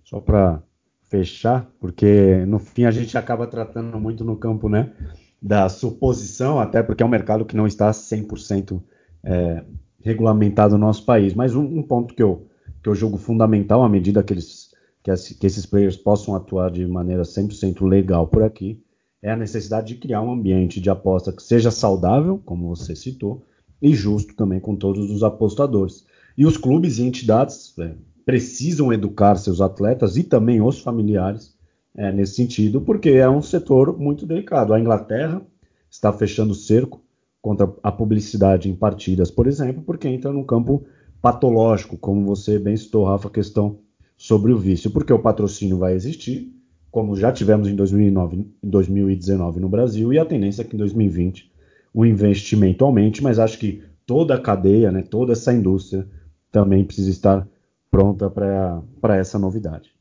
[0.03, 0.63] Só para
[1.09, 4.93] fechar, porque no fim a gente acaba tratando muito no campo né,
[5.41, 8.83] da suposição, até porque é um mercado que não está 100%
[9.23, 9.65] é,
[10.01, 11.35] regulamentado no nosso país.
[11.35, 12.49] Mas um, um, ponto que eu,
[12.83, 14.71] que eu julgo fundamental, à medida que, eles,
[15.03, 18.83] que, as, que esses players possam atuar de maneira 100% legal por aqui,
[19.23, 23.45] é a necessidade de criar um ambiente de aposta que seja saudável, como você citou,
[23.81, 26.05] e justo também com todos os apostadores.
[26.37, 27.95] E os clubes e entidades, é,
[28.25, 31.55] precisam educar seus atletas e também os familiares
[31.97, 34.73] é, nesse sentido, porque é um setor muito delicado.
[34.73, 35.43] A Inglaterra
[35.91, 37.03] está fechando o cerco
[37.43, 40.85] contra a publicidade em partidas, por exemplo, porque entra num campo
[41.21, 43.79] patológico, como você bem citou, Rafa, a questão
[44.17, 46.55] sobre o vício, porque o patrocínio vai existir,
[46.91, 51.51] como já tivemos em 2009, 2019 no Brasil, e a tendência é que em 2020
[51.95, 56.07] o investimento aumente, mas acho que toda a cadeia, né, toda essa indústria
[56.51, 57.47] também precisa estar
[57.91, 59.93] pronta para essa novidade.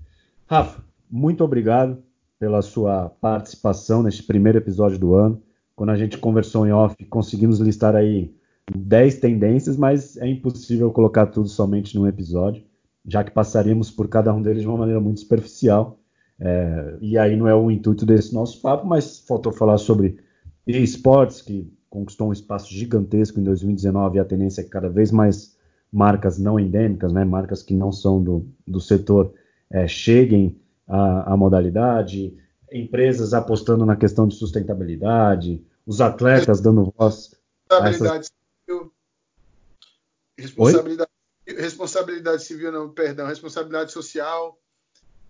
[0.48, 1.98] Rafa, muito obrigado
[2.40, 5.42] pela sua participação neste primeiro episódio do ano.
[5.76, 8.34] Quando a gente conversou em off, conseguimos listar aí
[8.76, 12.64] 10 tendências, mas é impossível colocar tudo somente num episódio,
[13.06, 15.99] já que passaríamos por cada um deles de uma maneira muito superficial.
[16.40, 20.20] É, e aí não é o intuito desse nosso papo, mas faltou falar sobre
[20.66, 25.12] esportes, que conquistou um espaço gigantesco em 2019 e a tendência é que cada vez
[25.12, 25.58] mais
[25.92, 29.34] marcas não endêmicas, né, marcas que não são do, do setor,
[29.70, 32.38] é, cheguem à, à modalidade,
[32.72, 37.36] empresas apostando na questão de sustentabilidade, os atletas dando voz.
[37.70, 38.32] Responsabilidade essas...
[38.68, 38.94] civil.
[40.38, 41.12] Responsabilidade,
[41.48, 44.58] responsabilidade civil, não, perdão, responsabilidade social.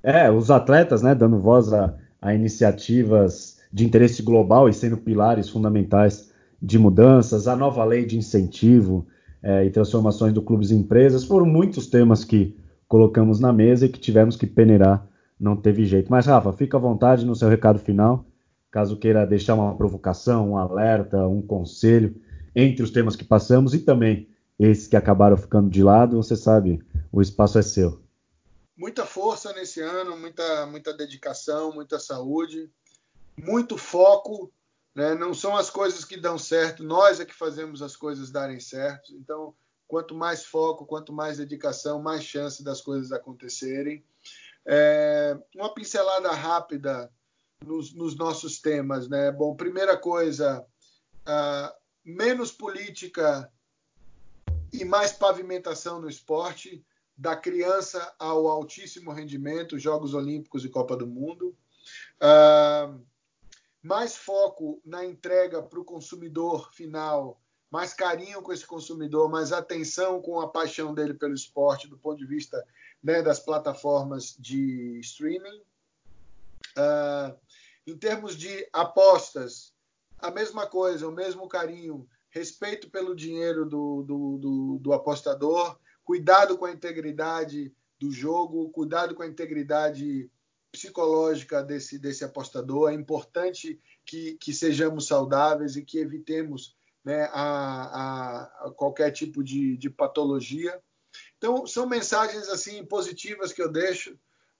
[0.02, 5.50] É, os atletas, né, dando voz a, a iniciativas de interesse global e sendo pilares
[5.50, 6.32] fundamentais
[6.62, 9.06] de mudanças, a nova lei de incentivo,
[9.42, 11.24] é, e transformações do clubes e empresas.
[11.24, 12.56] Foram muitos temas que
[12.88, 15.06] colocamos na mesa e que tivemos que peneirar,
[15.40, 16.10] não teve jeito.
[16.10, 18.26] Mas, Rafa, fica à vontade no seu recado final,
[18.72, 22.16] caso queira deixar uma provocação, um alerta, um conselho
[22.56, 24.28] entre os temas que passamos e também
[24.58, 26.82] esses que acabaram ficando de lado, você sabe,
[27.12, 27.99] o espaço é seu.
[28.80, 32.72] Muita força nesse ano, muita, muita dedicação, muita saúde,
[33.38, 34.52] muito foco
[35.00, 35.16] né?
[35.16, 39.14] Não são as coisas que dão certo, nós é que fazemos as coisas darem certo.
[39.14, 39.56] Então,
[39.88, 44.04] quanto mais foco, quanto mais dedicação, mais chance das coisas acontecerem.
[44.66, 47.10] É, uma pincelada rápida
[47.66, 49.08] nos, nos, nossos temas.
[49.08, 49.32] Né?
[49.32, 50.66] Bom, primeira coisa,
[51.22, 51.74] uh,
[52.04, 53.50] menos política
[54.74, 56.86] e mais pavimentação no esporte.
[57.20, 61.54] Da criança ao altíssimo rendimento, Jogos Olímpicos e Copa do Mundo.
[62.16, 62.98] Uh,
[63.84, 70.22] mais foco na entrega para o consumidor final, mais carinho com esse consumidor, mais atenção
[70.22, 72.66] com a paixão dele pelo esporte do ponto de vista
[73.04, 75.62] né, das plataformas de streaming.
[76.78, 77.38] Uh,
[77.86, 79.74] em termos de apostas,
[80.20, 85.78] a mesma coisa, o mesmo carinho, respeito pelo dinheiro do, do, do, do apostador,
[86.10, 90.28] cuidado com a integridade do jogo, cuidado com a integridade
[90.72, 92.90] psicológica desse, desse apostador.
[92.90, 99.44] É importante que, que sejamos saudáveis e que evitemos né, a, a, a, qualquer tipo
[99.44, 100.82] de, de, patologia.
[101.38, 104.14] Então, são mensagens assim positivas que eu deixo,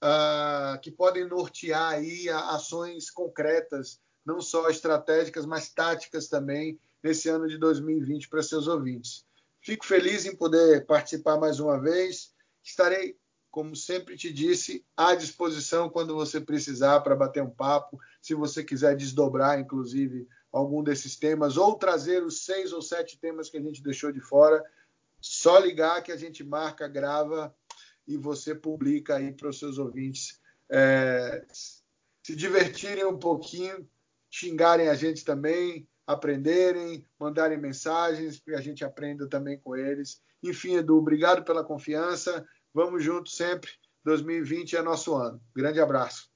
[0.04, 7.48] uh, que podem nortear aí ações concretas, não só estratégicas, mas táticas também, nesse ano
[7.48, 9.28] de 2020 para seus ouvintes.
[9.70, 12.34] Fico feliz em poder participar mais uma vez.
[12.64, 13.16] Estarei
[13.52, 18.00] como sempre te disse, à disposição quando você precisar para bater um papo.
[18.20, 23.48] Se você quiser desdobrar, inclusive, algum desses temas ou trazer os seis ou sete temas
[23.48, 24.64] que a gente deixou de fora,
[25.22, 27.56] só ligar que a gente marca, grava
[28.08, 33.88] e você publica aí para os seus ouvintes é, se divertirem um pouquinho,
[34.32, 40.20] xingarem a gente também, aprenderem, mandarem mensagens, para a gente aprenda também com eles.
[40.42, 42.44] Enfim, Edu, obrigado pela confiança.
[42.74, 43.70] Vamos juntos sempre.
[44.04, 45.40] 2020 é nosso ano.
[45.56, 46.28] Grande abraço.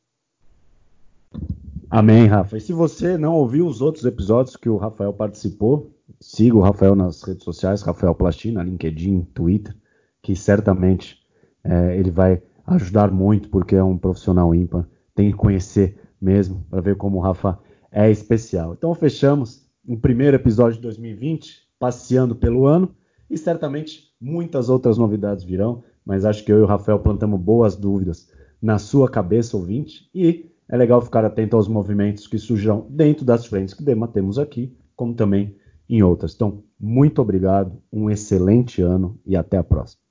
[1.90, 2.58] Amém, Rafa.
[2.58, 6.96] E se você não ouviu os outros episódios que o Rafael participou, siga o Rafael
[6.96, 9.76] nas redes sociais, Rafael Plastina, LinkedIn, Twitter,
[10.22, 11.18] que certamente
[11.64, 14.88] é, ele vai ajudar muito, porque é um profissional ímpar.
[15.16, 17.58] Tem que conhecer mesmo, para ver como o Rafa
[17.94, 18.74] é especial.
[18.74, 22.96] Então, fechamos o primeiro episódio de 2020, passeando pelo ano,
[23.30, 27.76] e certamente muitas outras novidades virão mas acho que eu e o Rafael plantamos boas
[27.76, 28.30] dúvidas
[28.62, 33.46] na sua cabeça, ouvinte, e é legal ficar atento aos movimentos que surgirão dentro das
[33.46, 35.56] frentes que debatemos aqui, como também
[35.90, 36.34] em outras.
[36.34, 40.03] Então, muito obrigado, um excelente ano e até a próxima.